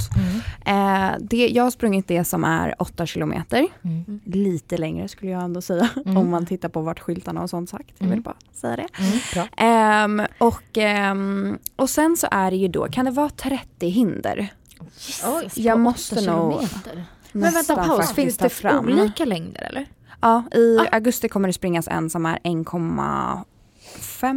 Eh, 0.65 1.09
det, 1.19 1.47
jag 1.47 1.63
har 1.63 1.71
sprungit 1.71 2.07
det 2.07 2.23
som 2.23 2.43
är 2.43 2.75
8 2.81 3.05
kilometer. 3.05 3.67
Mm. 3.83 4.19
Lite 4.25 4.77
längre 4.77 5.07
skulle 5.07 5.31
jag 5.31 5.43
ändå 5.43 5.61
säga 5.61 5.89
Mm. 6.05 6.17
om 6.17 6.29
man 6.29 6.45
tittar 6.45 6.69
på 6.69 6.81
vart 6.81 6.99
skyltarna 6.99 7.41
och 7.41 7.49
sånt 7.49 7.69
sagt. 7.69 7.91
Jag 7.97 8.05
vill 8.07 8.13
Mm. 8.13 8.21
bara 8.23 8.35
säga 8.53 8.75
det. 8.75 8.87
Mm. 9.35 9.49
Ehm, 10.21 10.27
och, 10.37 10.77
ehm, 10.77 11.57
och 11.75 11.89
sen 11.89 12.17
så 12.17 12.27
är 12.31 12.51
det 12.51 12.57
ju 12.57 12.67
då, 12.67 12.87
kan 12.87 13.05
det 13.05 13.11
vara 13.11 13.29
30 13.29 13.87
hinder? 13.89 14.53
Jesus, 14.97 15.57
jag 15.57 15.79
måste 15.79 16.31
nog. 16.31 16.61
Men 17.31 17.53
vänta 17.53 17.75
paus, 17.75 18.11
finns 18.13 18.37
det 18.37 18.49
fram. 18.49 18.85
olika 18.85 19.25
längder 19.25 19.61
eller? 19.61 19.85
Ja, 20.21 20.43
i 20.51 20.77
Ah. 20.79 20.85
augusti 20.91 21.29
kommer 21.29 21.47
det 21.49 21.53
springas 21.53 21.87
en 21.87 22.09
som 22.09 22.25
är 22.25 22.39
1,5, 22.43 23.43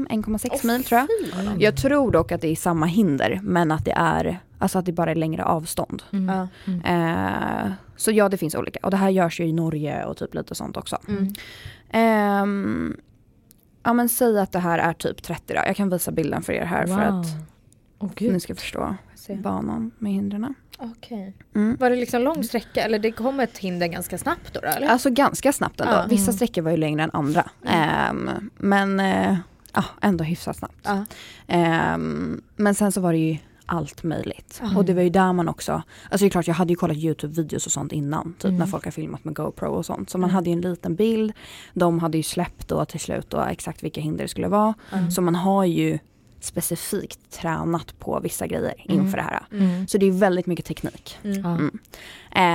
1,6 0.08 0.66
mil 0.66 0.84
tror 0.84 1.00
jag. 1.00 1.08
Mm. 1.46 1.60
Jag 1.60 1.76
tror 1.76 2.10
dock 2.10 2.32
att 2.32 2.40
det 2.40 2.48
är 2.48 2.56
samma 2.56 2.86
hinder 2.86 3.40
men 3.42 3.72
att 3.72 3.84
det 3.84 3.92
är, 3.96 4.38
alltså 4.58 4.78
att 4.78 4.84
det 4.84 4.92
bara 4.92 5.10
är 5.10 5.14
längre 5.14 5.44
avstånd. 5.44 6.02
Mm. 6.12 6.36
Ja. 6.36 6.48
Eh, 6.90 7.72
så 7.96 8.10
ja 8.10 8.28
det 8.28 8.36
finns 8.36 8.54
olika 8.54 8.78
och 8.82 8.90
det 8.90 8.96
här 8.96 9.10
görs 9.10 9.40
ju 9.40 9.44
i 9.46 9.52
Norge 9.52 10.04
och 10.04 10.16
typ 10.16 10.34
lite 10.34 10.54
sånt 10.54 10.76
också. 10.76 10.98
Mm. 11.08 11.32
Ehm, 11.90 12.96
ja 13.82 13.92
men 13.92 14.08
säg 14.08 14.38
att 14.38 14.52
det 14.52 14.58
här 14.58 14.78
är 14.78 14.92
typ 14.92 15.22
30 15.22 15.42
då. 15.54 15.60
Jag 15.66 15.76
kan 15.76 15.90
visa 15.90 16.10
bilden 16.12 16.42
för 16.42 16.52
er 16.52 16.64
här 16.64 16.86
för 16.86 17.00
att 17.00 17.26
Ni 18.00 18.08
gud. 18.14 18.42
ska 18.42 18.54
förstå 18.54 18.96
banan 19.42 19.90
med 19.98 20.12
hindren. 20.12 20.54
Okej. 20.78 21.36
Mm. 21.54 21.76
Var 21.80 21.90
det 21.90 21.96
liksom 21.96 22.22
lång 22.22 22.44
sträcka 22.44 22.82
eller 22.84 22.98
det 22.98 23.12
kom 23.12 23.40
ett 23.40 23.58
hinder 23.58 23.86
ganska 23.86 24.18
snabbt 24.18 24.54
då? 24.54 24.60
då 24.60 24.68
eller? 24.68 24.86
Alltså 24.88 25.10
ganska 25.10 25.52
snabbt 25.52 25.80
ändå. 25.80 25.92
Ja. 25.92 26.06
Vissa 26.08 26.22
Mm. 26.30 26.32
sträckor 26.36 26.62
var 26.62 26.70
ju 26.70 26.76
längre 26.76 27.02
än 27.02 27.10
andra. 27.12 27.50
Ehm, 27.66 28.30
men 28.56 29.00
eh, 29.00 29.36
ja, 29.74 29.84
ändå 30.00 30.24
hyfsat 30.24 30.56
snabbt. 30.56 30.78
Ja. 30.82 31.04
Ehm, 31.46 32.42
men 32.56 32.74
sen 32.74 32.92
så 32.92 33.00
var 33.00 33.12
det 33.12 33.18
ju 33.18 33.36
allt 33.66 34.02
möjligt. 34.02 34.60
Mm. 34.62 34.76
Och 34.76 34.84
det 34.84 34.92
var 34.94 35.02
ju 35.02 35.10
där 35.10 35.32
man 35.32 35.48
också, 35.48 35.72
alltså 36.10 36.24
det 36.24 36.28
är 36.28 36.30
klart 36.30 36.46
jag 36.46 36.54
hade 36.54 36.72
ju 36.72 36.76
kollat 36.76 36.96
YouTube-videos 36.96 37.66
och 37.66 37.72
sånt 37.72 37.92
innan, 37.92 38.32
typ 38.38 38.44
Mm. 38.44 38.56
när 38.58 38.66
folk 38.66 38.84
har 38.84 38.90
filmat 38.92 39.24
med 39.24 39.34
GoPro 39.34 39.66
och 39.68 39.86
sånt. 39.86 40.10
Så 40.10 40.18
man 40.18 40.30
Mm. 40.30 40.34
hade 40.34 40.50
ju 40.50 40.54
en 40.56 40.60
liten 40.60 40.94
bild, 40.94 41.32
de 41.74 41.98
hade 41.98 42.16
ju 42.16 42.22
släppt 42.22 42.68
då 42.68 42.84
till 42.84 43.00
slut 43.00 43.30
då 43.30 43.40
exakt 43.40 43.82
vilka 43.84 44.00
hinder 44.00 44.24
det 44.24 44.28
skulle 44.28 44.48
vara. 44.48 44.74
Mm. 44.92 45.10
Så 45.10 45.22
man 45.22 45.34
har 45.34 45.64
ju 45.64 45.98
specifikt 46.44 47.30
tränat 47.30 47.98
på 47.98 48.20
vissa 48.20 48.46
grejer 48.46 48.74
Mm. 48.88 49.00
inför 49.04 49.16
det 49.16 49.22
här. 49.22 49.46
Mm. 49.52 49.86
Så 49.88 49.98
det 49.98 50.06
är 50.06 50.10
väldigt 50.12 50.46
mycket 50.46 50.64
teknik. 50.64 51.18
Mm. 51.24 51.44
Mm. 51.46 51.78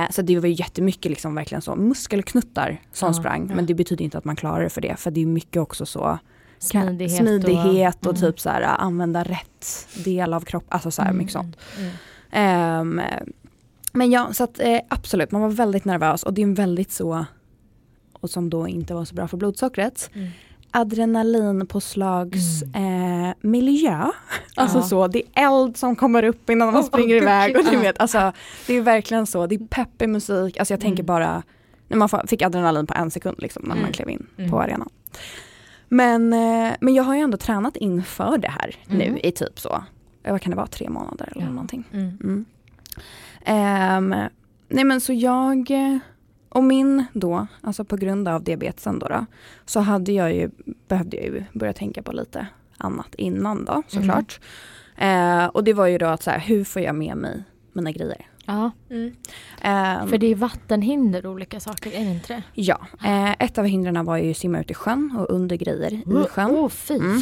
Eh, 0.04 0.10
så 0.10 0.22
det 0.22 0.38
var 0.38 0.48
ju 0.48 0.54
jättemycket 0.54 1.10
liksom 1.10 1.34
verkligen 1.34 1.62
så 1.62 1.76
muskelknuttar 1.76 2.80
som 2.92 3.06
Ja, 3.06 3.12
sprang. 3.12 3.46
ja. 3.48 3.54
Men 3.54 3.66
det 3.66 3.74
betyder 3.74 4.04
inte 4.04 4.18
att 4.18 4.24
man 4.24 4.36
klarar 4.36 4.62
det 4.62 4.70
för 4.70 4.80
det. 4.80 4.96
För 4.98 5.10
det 5.10 5.20
är 5.20 5.26
mycket 5.26 5.62
också 5.62 5.86
så 5.86 6.18
Smidighet, 6.58 7.18
smidighet 7.18 8.06
och, 8.06 8.16
Mm. 8.16 8.32
typ 8.32 8.40
så 8.40 8.48
här, 8.50 8.62
använda 8.62 9.22
rätt 9.24 9.88
del 10.04 10.34
av 10.34 10.40
kroppen. 10.40 10.68
Alltså 10.70 10.90
så 10.90 11.02
här, 11.02 11.08
Mm. 11.08 11.18
mycket 11.18 11.32
sånt. 11.32 11.56
Mm. 11.78 11.90
Ehm, 12.30 13.00
men 13.92 14.10
ja, 14.10 14.32
så 14.32 14.44
att 14.44 14.60
eh, 14.60 14.78
absolut, 14.88 15.30
man 15.30 15.40
var 15.42 15.48
väldigt 15.48 15.84
nervös 15.84 16.22
och 16.22 16.34
det 16.34 16.40
är 16.40 16.44
en 16.44 16.54
väldigt 16.54 16.92
så, 16.92 17.24
och 18.12 18.30
som 18.30 18.50
då 18.50 18.68
inte 18.68 18.94
var 18.94 19.04
så 19.04 19.14
bra 19.14 19.28
för 19.28 19.36
blodsockret, 19.36 20.10
Mm. 20.72 20.82
adrenalinpåslags 20.82 22.62
eh, 22.62 23.32
miljö. 23.40 24.06
Alltså 24.56 24.78
Ja. 24.78 24.82
så, 24.82 25.06
det 25.08 25.22
är 25.34 25.46
eld 25.46 25.76
som 25.76 25.96
kommer 25.96 26.22
upp 26.24 26.50
innan 26.50 26.72
man 26.72 26.84
springer 26.84 27.14
gud, 27.14 27.22
iväg. 27.22 27.56
Och 27.56 27.64
du 27.70 27.76
vet, 27.76 27.98
alltså, 28.00 28.32
det 28.66 28.74
är 28.74 28.80
verkligen 28.80 29.26
så, 29.26 29.46
det 29.46 29.54
är 29.54 29.58
peppig 29.58 30.08
musik. 30.08 30.56
Alltså 30.58 30.72
jag 30.74 30.80
tänker 30.80 31.02
Mm. 31.02 31.06
bara, 31.06 31.42
när 31.88 31.96
man 31.96 32.08
fick 32.28 32.42
adrenalin 32.42 32.86
på 32.86 32.94
en 32.94 33.10
sekund 33.10 33.36
liksom, 33.40 33.62
när 33.62 33.70
Mm. 33.72 33.82
man 33.82 33.92
klev 33.92 34.10
in 34.10 34.26
Mm. 34.38 34.50
på 34.50 34.60
arenan. 34.60 34.88
Men, 35.88 36.32
eh, 36.32 36.72
men 36.80 36.94
jag 36.94 37.02
har 37.04 37.14
ju 37.14 37.20
ändå 37.20 37.36
tränat 37.36 37.76
inför 37.76 38.38
det 38.38 38.48
här 38.48 38.74
Mm. 38.90 38.98
nu 39.12 39.20
i 39.22 39.32
typ 39.32 39.60
så, 39.60 39.84
eh, 40.22 40.32
vad 40.32 40.40
kan 40.40 40.50
det 40.50 40.56
vara, 40.56 40.66
tre 40.66 40.88
månader 40.88 41.28
eller 41.32 41.42
Ja. 41.44 41.50
någonting. 41.50 41.84
Mm. 41.92 42.18
Mm. 42.24 42.44
Ehm, 43.44 44.14
nej 44.68 44.84
men 44.84 45.00
så 45.00 45.12
jag 45.12 45.70
eh, 45.70 45.98
och 46.50 46.64
min 46.64 47.04
då, 47.12 47.46
alltså 47.60 47.84
på 47.84 47.96
grund 47.96 48.28
av 48.28 48.42
diabetesen 48.44 48.98
då, 48.98 49.08
då 49.08 49.26
så 49.66 49.80
hade 49.80 50.12
jag 50.12 50.34
ju, 50.34 50.50
behövde 50.88 51.16
jag 51.16 51.26
ju 51.26 51.44
börja 51.52 51.72
tänka 51.72 52.02
på 52.02 52.12
lite 52.12 52.46
annat 52.78 53.14
innan 53.14 53.64
då 53.64 53.82
såklart. 53.88 54.40
Eh, 54.96 55.44
och 55.46 55.64
det 55.64 55.72
var 55.72 55.86
ju 55.86 55.98
då 55.98 56.06
att 56.06 56.22
så 56.22 56.30
här, 56.30 56.38
hur 56.38 56.64
får 56.64 56.82
jag 56.82 56.94
med 56.94 57.16
mig 57.16 57.42
mina 57.72 57.92
grejer? 57.92 58.26
Ja, 58.46 58.70
Mm. 58.90 59.14
Ehm, 59.62 60.08
för 60.08 60.18
det 60.18 60.26
är 60.26 60.34
vattenhinder 60.34 61.26
och 61.26 61.32
olika 61.32 61.60
saker, 61.60 61.90
är 61.90 62.04
det 62.04 62.10
inte 62.10 62.34
det? 62.34 62.42
Ja, 62.54 62.80
eh, 63.04 63.30
ett 63.32 63.58
av 63.58 63.64
hindren 63.64 64.04
var 64.04 64.16
ju 64.16 64.34
simma 64.34 64.60
ut 64.60 64.70
i 64.70 64.74
sjön 64.74 65.16
och 65.18 65.34
under 65.34 65.56
grejer 65.56 65.92
i 65.92 66.26
sjön. 66.30 66.50
Åh 66.50 66.68
fy 66.68 66.94
Mm. 66.94 67.20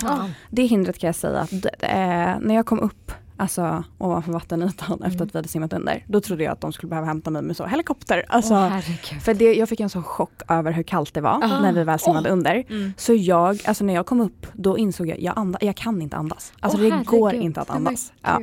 Det 0.50 0.62
hindret 0.62 0.98
kan 0.98 1.08
jag 1.08 1.16
säga 1.16 1.40
att 1.40 1.52
eh, 1.78 2.38
när 2.40 2.54
jag 2.54 2.66
kom 2.66 2.80
upp 2.80 3.12
alltså, 3.38 3.84
ovanför 3.98 4.32
vattenytan 4.32 5.02
efter 5.04 5.08
Mm. 5.16 5.22
att 5.26 5.34
vi 5.34 5.38
hade 5.38 5.48
simmat 5.48 5.72
under, 5.72 6.04
då 6.08 6.20
trodde 6.20 6.44
jag 6.44 6.52
att 6.52 6.60
de 6.60 6.72
skulle 6.72 6.90
behöva 6.90 7.06
hämta 7.06 7.30
mig 7.30 7.42
med 7.42 7.56
så 7.56 7.66
helikopter. 7.66 8.24
Alltså, 8.28 8.54
herregud. 8.54 9.22
för 9.22 9.34
det, 9.34 9.54
jag 9.54 9.68
fick 9.68 9.80
en 9.80 9.90
sån 9.90 10.02
chock 10.02 10.42
över 10.48 10.72
hur 10.72 10.82
kallt 10.82 11.14
det 11.14 11.20
var 11.20 11.40
Ah. 11.42 11.60
när 11.60 11.72
vi 11.72 11.84
väl 11.84 11.98
simmade 11.98 12.30
under. 12.30 12.64
Mm. 12.68 12.92
Så 12.96 13.14
jag, 13.14 13.60
alltså 13.64 13.84
när 13.84 13.94
jag 13.94 14.06
kom 14.06 14.20
upp, 14.20 14.46
då 14.52 14.78
insåg 14.78 15.08
jag, 15.08 15.20
jag, 15.20 15.38
anda, 15.38 15.58
jag 15.62 15.76
kan 15.76 16.02
inte 16.02 16.16
andas. 16.16 16.52
Alltså 16.60 16.78
det 16.78 16.90
går 17.04 17.26
herregud. 17.28 17.44
inte 17.44 17.60
att 17.60 17.70
andas. 17.70 18.12
Ja. 18.22 18.40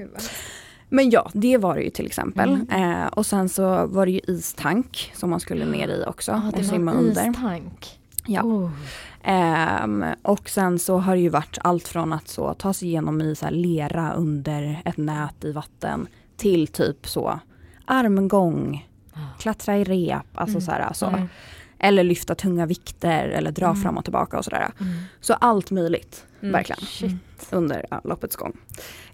Men 0.89 1.09
ja, 1.09 1.29
det 1.33 1.57
var 1.57 1.75
det 1.75 1.81
ju 1.81 1.89
till 1.89 2.05
exempel. 2.05 2.67
Mm. 2.71 2.91
Eh, 3.01 3.07
och 3.07 3.25
sen 3.25 3.49
så 3.49 3.85
var 3.87 4.05
det 4.05 4.11
ju 4.11 4.19
istank 4.27 5.11
som 5.15 5.29
man 5.29 5.39
skulle 5.39 5.65
ner 5.71 5.87
i 5.87 6.03
också 6.07 6.31
Ja, 6.31 6.59
och 6.59 6.65
simma 6.65 6.93
under. 6.93 7.29
istank. 7.29 7.99
Ja. 8.27 8.71
Ehm, 9.25 10.05
och 10.21 10.49
sen 10.49 10.79
så 10.79 10.97
har 10.97 11.15
det 11.15 11.21
ju 11.21 11.29
varit 11.29 11.57
allt 11.61 11.87
från 11.87 12.13
att 12.13 12.27
så 12.27 12.53
ta 12.53 12.73
sig 12.73 12.87
igenom 12.87 13.21
i 13.21 13.35
så 13.35 13.49
lera 13.49 14.13
under 14.13 14.81
ett 14.85 14.97
nät 14.97 15.43
i 15.45 15.51
vatten 15.51 16.07
till 16.37 16.67
typ 16.67 17.07
så 17.07 17.39
armgång, 17.85 18.87
klättra 19.39 19.77
i 19.77 19.83
rep, 19.83 20.25
alltså 20.33 20.57
Mm. 20.57 20.61
så 20.61 20.71
här, 20.71 20.93
så. 20.93 21.05
Mm. 21.05 21.27
Eller 21.79 22.03
lyfta 22.03 22.35
tunga 22.35 22.65
vikter 22.65 23.27
eller 23.27 23.51
dra 23.51 23.65
Mm. 23.65 23.81
fram 23.81 23.97
och 23.97 24.03
tillbaka 24.03 24.37
och 24.37 24.43
sådär. 24.45 24.71
Mm. 24.79 24.93
Så 25.21 25.33
allt 25.33 25.71
möjligt, 25.71 26.25
Mm. 26.41 26.51
verkligen, 26.53 26.79
Shit. 26.81 27.11
under 27.51 27.85
ja, 27.91 28.01
loppets 28.03 28.35
gång. 28.35 28.53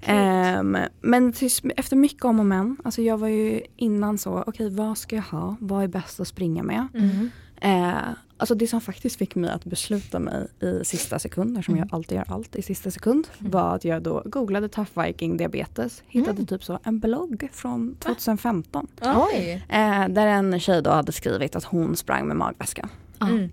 Ehm, 0.01 0.77
men 1.01 1.33
tills, 1.33 1.61
efter 1.77 1.95
mycket 1.95 2.25
om 2.25 2.39
och 2.39 2.45
men, 2.45 2.77
alltså 2.83 3.01
jag 3.01 3.17
var 3.17 3.27
ju 3.27 3.61
innan 3.75 4.17
så, 4.17 4.43
okej 4.47 4.69
vad 4.69 4.97
ska 4.97 5.15
jag 5.15 5.23
ha, 5.23 5.55
vad 5.59 5.83
är 5.83 5.87
bäst 5.87 6.19
att 6.19 6.27
springa 6.27 6.63
med? 6.63 6.87
Mm. 6.93 7.29
Eh, 7.61 7.97
alltså 8.41 8.55
det 8.55 8.67
som 8.67 8.81
faktiskt 8.81 9.15
fick 9.17 9.35
mig 9.35 9.49
att 9.49 9.65
besluta 9.65 10.19
mig 10.19 10.47
i 10.61 10.85
sista 10.85 11.19
sekunder, 11.19 11.61
som 11.61 11.73
Mm. 11.73 11.87
jag 11.87 11.95
alltid 11.97 12.15
gör 12.15 12.25
allt 12.33 12.55
i 12.55 12.61
sista 12.61 12.91
sekund, 12.91 13.27
Mm. 13.39 13.51
var 13.51 13.75
att 13.75 13.85
jag 13.85 14.01
då 14.03 14.21
googlade 14.25 14.69
Tough 14.69 15.01
Viking 15.05 15.37
diabetes, 15.37 16.03
hittade 16.07 16.31
Mm. 16.31 16.45
typ 16.45 16.63
så 16.63 16.79
en 16.83 16.99
blogg 16.99 17.49
från 17.53 17.95
2015. 17.99 18.87
Oj. 19.01 19.65
Eh, 19.69 20.07
där 20.07 20.27
en 20.27 20.59
tjej 20.59 20.81
då 20.81 20.89
hade 20.89 21.11
skrivit 21.11 21.55
att 21.55 21.63
hon 21.63 21.95
sprang 21.95 22.27
med 22.27 22.37
magväska. 22.37 22.89
Mm. 23.21 23.49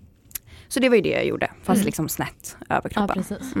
Så 0.67 0.79
det 0.79 0.89
var 0.89 0.95
ju 0.95 1.01
det 1.01 1.09
jag 1.09 1.25
gjorde, 1.25 1.51
fast 1.63 1.77
Mm. 1.77 1.85
liksom 1.85 2.09
snett 2.09 2.57
över 2.69 2.89
kroppen. 2.89 3.15
precis. 3.23 3.53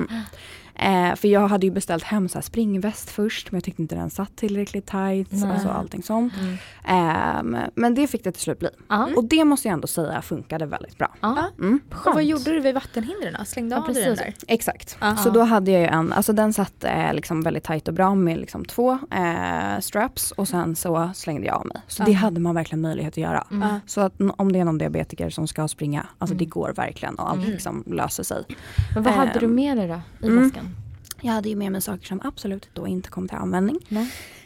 Eh, 0.81 1.15
för 1.15 1.27
jag 1.27 1.47
hade 1.47 1.65
ju 1.65 1.71
beställt 1.71 2.03
hem 2.03 2.29
så 2.29 2.37
här 2.37 2.43
springväst 2.43 3.09
först 3.09 3.51
men 3.51 3.57
jag 3.57 3.63
tyckte 3.63 3.81
inte 3.81 3.95
den 3.95 4.09
satt 4.09 4.35
tillräckligt 4.35 4.85
tight. 4.85 5.27
Nej. 5.31 5.51
Alltså 5.51 5.69
allting 5.69 6.03
sånt. 6.03 6.33
Mm. 6.41 6.57
Ehm, 6.87 7.57
men 7.75 7.95
det 7.95 8.07
fick 8.07 8.23
det 8.23 8.31
till 8.31 8.41
slut 8.41 8.59
bli. 8.59 8.69
Ja. 8.89 9.09
Och 9.15 9.23
det 9.23 9.45
måste 9.45 9.67
jag 9.67 9.73
ändå 9.73 9.87
säga 9.87 10.21
funkade 10.21 10.65
väldigt 10.65 10.97
bra. 10.97 11.15
Ja. 11.21 11.37
Mm. 11.59 11.79
Och 12.05 12.13
vad 12.13 12.23
gjorde 12.23 12.43
du 12.51 12.59
vid 12.59 12.73
vattenhindren 12.73 13.35
då? 13.39 13.45
Slängde 13.45 13.75
Ja, 13.75 13.81
av 13.87 13.93
dig 13.93 14.03
den 14.05 14.15
där? 14.15 14.33
Exakt. 14.47 14.97
Aha. 15.01 15.15
Så 15.17 15.29
då 15.29 15.41
hade 15.41 15.71
jag 15.71 15.81
ju 15.81 15.87
en, 15.87 16.13
alltså 16.13 16.33
den 16.33 16.53
satt 16.53 16.83
eh, 16.83 17.13
liksom 17.13 17.41
väldigt 17.41 17.63
tight 17.63 17.87
och 17.87 17.93
bra 17.93 18.15
med 18.15 18.37
liksom 18.37 18.65
två 18.65 18.91
eh, 19.11 19.79
straps 19.79 20.31
och 20.31 20.47
sen 20.47 20.75
så 20.75 21.11
slängde 21.15 21.47
jag 21.47 21.55
av 21.55 21.65
mig. 21.67 21.77
Så 21.87 22.03
det 22.03 22.13
hade 22.13 22.39
man 22.39 22.55
verkligen 22.55 22.81
möjlighet 22.81 23.13
att 23.13 23.17
göra. 23.17 23.47
Mm. 23.51 23.69
Ja. 23.69 23.79
Så 23.87 24.01
att 24.01 24.13
om 24.37 24.51
det 24.51 24.59
är 24.59 24.65
någon 24.65 24.77
diabetiker 24.77 25.29
som 25.29 25.47
ska 25.47 25.67
springa, 25.67 26.05
alltså 26.17 26.33
Mm. 26.33 26.37
det 26.37 26.45
går 26.45 26.73
verkligen 26.75 27.15
och 27.15 27.29
allt 27.29 27.39
Mm. 27.39 27.51
liksom 27.51 27.83
löser 27.87 28.23
sig. 28.23 28.43
Men 28.93 29.03
vad 29.03 29.13
hade 29.13 29.31
Ehm, 29.31 29.39
du 29.39 29.47
med 29.47 29.77
dig 29.77 29.87
då 29.87 30.27
i 30.27 30.29
mm. 30.31 30.43
väskan? 30.43 30.68
Jag 31.21 31.33
hade 31.33 31.49
ju 31.49 31.55
med 31.55 31.71
mig 31.71 31.81
saker 31.81 32.05
som 32.05 32.21
absolut 32.23 32.69
då 32.73 32.87
inte 32.87 33.09
kom 33.09 33.27
till 33.27 33.37
användning. 33.37 33.77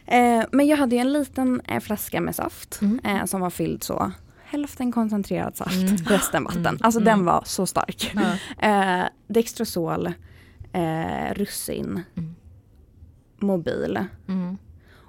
Eh, 0.06 0.44
men 0.52 0.68
jag 0.68 0.78
hade 0.78 0.96
ju 0.96 1.02
en 1.02 1.14
liten 1.14 1.62
eh, 1.68 1.80
flaska 1.80 2.22
med 2.22 2.36
saft 2.36 2.80
Mm. 2.82 3.00
eh, 3.04 3.26
som 3.26 3.42
var 3.42 3.50
fylld 3.50 3.84
så 3.84 4.12
hälften 4.44 4.92
koncentrerad 4.92 5.56
saft, 5.56 5.72
Mm. 5.74 5.96
resten 6.06 6.44
vatten. 6.44 6.66
Mm. 6.66 6.78
Alltså 6.82 7.00
Mm. 7.00 7.06
den 7.18 7.26
var 7.26 7.44
så 7.46 7.66
stark. 7.66 8.12
Ja. 8.16 8.36
Eh, 8.70 9.06
Dextrosol, 9.28 10.08
eh, 10.74 11.34
russin, 11.34 12.02
Mm. 12.16 12.36
mobil 13.40 14.06
Mm. 14.28 14.58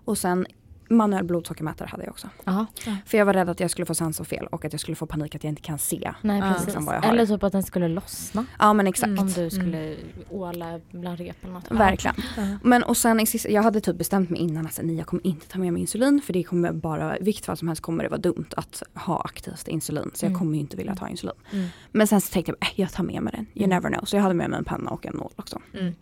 och 0.04 0.18
sen 0.18 0.46
manuell 0.94 1.24
blodsockermätare 1.24 1.88
hade 1.88 2.04
jag 2.04 2.10
också. 2.10 2.28
Ja, 2.44 2.66
För 3.06 3.18
jag 3.18 3.26
var 3.26 3.32
rädd 3.32 3.48
att 3.48 3.60
jag 3.60 3.70
skulle 3.70 3.86
få 3.86 3.94
sensorfel 3.94 4.46
och 4.46 4.64
att 4.64 4.72
jag 4.72 4.80
skulle 4.80 4.96
få 4.96 5.06
panik 5.06 5.34
att 5.34 5.44
jag 5.44 5.48
inte 5.50 5.62
kan 5.62 5.78
se. 5.78 6.14
nej. 6.22 6.42
Liksom 6.66 6.84
vad 6.84 6.94
jag 6.94 7.02
har. 7.02 7.12
Eller 7.12 7.26
typ 7.26 7.42
att 7.42 7.52
den 7.52 7.62
skulle 7.62 7.88
lossna. 7.88 8.46
Ja 8.58 8.72
men 8.72 8.86
exakt. 8.86 9.08
Mm. 9.08 9.18
Om 9.18 9.28
du 9.32 9.50
skulle 9.50 9.96
åla 10.30 10.80
bland 10.90 11.18
rep 11.18 11.44
eller 11.44 11.52
något. 11.54 11.70
Verkligen. 11.70 12.16
Ja. 12.36 12.42
Men 12.62 12.82
och 12.82 12.96
sen 12.96 13.26
jag 13.48 13.62
hade 13.62 13.80
typ 13.80 13.96
bestämt 13.98 14.30
mig 14.30 14.40
innan 14.40 14.66
att 14.66 14.80
nej, 14.82 14.96
jag 14.96 15.06
kommer 15.06 15.26
inte 15.26 15.48
ta 15.48 15.58
med 15.58 15.72
mig 15.72 15.80
insulin 15.82 16.20
för 16.26 16.32
det 16.32 16.42
kommer 16.42 16.72
bara, 16.72 17.16
vilket 17.20 17.46
fall 17.46 17.56
som 17.56 17.68
helst 17.68 17.82
kommer 17.82 18.02
det 18.04 18.10
vara 18.10 18.20
dumt 18.20 18.46
att 18.56 18.82
ha 18.94 19.20
aktivt 19.20 19.68
insulin. 19.68 20.10
Så 20.14 20.24
jag 20.24 20.30
Mm. 20.30 20.38
kommer 20.38 20.54
ju 20.54 20.60
inte 20.60 20.76
vilja 20.76 20.94
ta 20.96 21.08
insulin. 21.08 21.34
Mm. 21.52 21.68
Men 21.92 22.06
sen 22.06 22.20
så 22.20 22.32
tänkte 22.32 22.52
jag, 22.60 22.68
äh, 22.68 22.80
jag 22.80 22.92
tar 22.92 23.04
med 23.04 23.22
mig 23.22 23.32
den, 23.36 23.46
you 23.54 23.64
Mm. 23.64 23.70
never 23.70 23.88
know. 23.90 24.04
Så 24.04 24.16
jag 24.16 24.22
hade 24.22 24.34
med 24.34 24.50
mig 24.50 24.58
en 24.58 24.64
penna 24.64 24.90
och 24.90 25.06
en 25.06 25.14
nål 25.16 25.32
också. 25.36 25.60
Mm. 25.74 25.94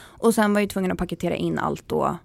Och 0.00 0.34
sen 0.34 0.54
var 0.54 0.60
jag 0.60 0.70
tvungen 0.70 0.92
att 0.92 0.98
paketera 0.98 1.34
in 1.36 1.58
allt 1.58 1.88
då 1.88 2.18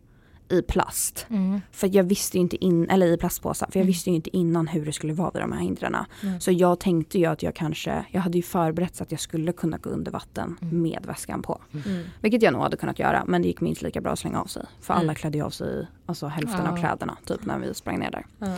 i 0.49 0.61
plast. 0.61 1.25
Mm. 1.29 1.61
För 1.71 1.95
jag 1.95 2.03
visste 2.03 2.37
inte 2.37 2.65
in, 2.65 2.89
eller 2.89 3.07
i 3.07 3.17
plastpåsar, 3.17 3.67
för 3.71 3.79
jag 3.79 3.81
Mm. 3.83 3.87
visste 3.87 4.09
ju 4.09 4.15
inte 4.15 4.37
innan 4.37 4.67
hur 4.67 4.85
det 4.85 4.93
skulle 4.93 5.13
vara 5.13 5.31
vid 5.31 5.41
de 5.41 5.51
här 5.51 5.59
hindren. 5.59 5.95
Mm. 6.23 6.39
Så 6.41 6.51
jag 6.51 6.79
tänkte 6.79 7.19
ju 7.19 7.25
att 7.25 7.43
jag 7.43 7.55
kanske, 7.55 8.05
jag 8.11 8.21
hade 8.21 8.37
ju 8.37 8.41
förberett 8.41 8.95
så 8.95 9.03
att 9.03 9.11
jag 9.11 9.19
skulle 9.19 9.51
kunna 9.51 9.77
gå 9.77 9.89
under 9.89 10.11
vatten 10.11 10.57
Mm. 10.61 10.81
med 10.81 11.03
väskan 11.07 11.41
på. 11.41 11.61
Mm. 11.85 12.03
Vilket 12.21 12.41
jag 12.41 12.53
nog 12.53 12.61
hade 12.61 12.77
kunnat 12.77 12.99
göra 12.99 13.23
men 13.27 13.41
det 13.41 13.47
gick 13.47 13.61
minst 13.61 13.81
lika 13.81 14.01
bra 14.01 14.11
att 14.11 14.19
slänga 14.19 14.41
av 14.41 14.45
sig. 14.45 14.65
För 14.81 14.93
Mm. 14.93 15.01
alla 15.03 15.15
klädde 15.15 15.37
ju 15.37 15.43
av 15.43 15.49
sig 15.49 15.87
alltså 16.05 16.27
hälften 16.27 16.67
av 16.67 16.77
Ja. 16.77 16.81
kläderna 16.81 17.17
typ 17.25 17.45
när 17.45 17.59
vi 17.59 17.73
sprang 17.73 17.99
ner 17.99 18.11
där. 18.11 18.25
Ja. 18.39 18.57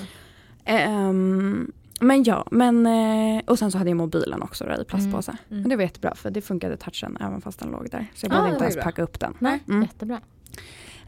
Ehm, 0.65 1.71
men 1.99 2.23
ja, 2.23 2.47
men 2.51 2.85
eh, 2.85 3.41
och 3.47 3.59
sen 3.59 3.71
så 3.71 3.77
hade 3.77 3.89
jag 3.89 3.97
mobilen 3.97 4.41
också 4.41 4.65
då, 4.65 4.81
i 4.81 4.85
plastpåse. 4.85 5.31
Mm. 5.49 5.61
Men 5.61 5.69
det 5.69 5.75
var 5.75 5.83
jättebra 5.83 6.15
för 6.15 6.31
det 6.31 6.41
funkade 6.41 6.77
touchen 6.77 7.17
även 7.21 7.41
fast 7.41 7.59
den 7.59 7.69
låg 7.71 7.89
där. 7.91 8.07
Så 8.15 8.25
jag 8.25 8.31
Ja, 8.31 8.35
behövde 8.35 8.49
det 8.49 8.53
inte 8.53 8.63
ens 8.63 8.75
bra. 8.75 8.83
packa 8.83 9.01
upp 9.03 9.19
den. 9.19 9.33
Nej, 9.39 9.59
Mm. 9.67 9.81
jättebra. 9.81 10.19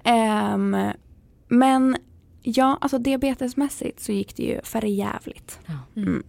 Ehm, 0.07 0.77
men 1.47 1.97
ja, 2.41 2.77
alltså 2.81 2.97
diabetesmässigt 2.97 3.99
så 3.99 4.11
gick 4.11 4.35
det 4.35 4.43
ju 4.43 4.61
för 4.63 4.85
jävligt. 4.85 5.59
Ja. 5.65 6.01
Mm. 6.01 6.23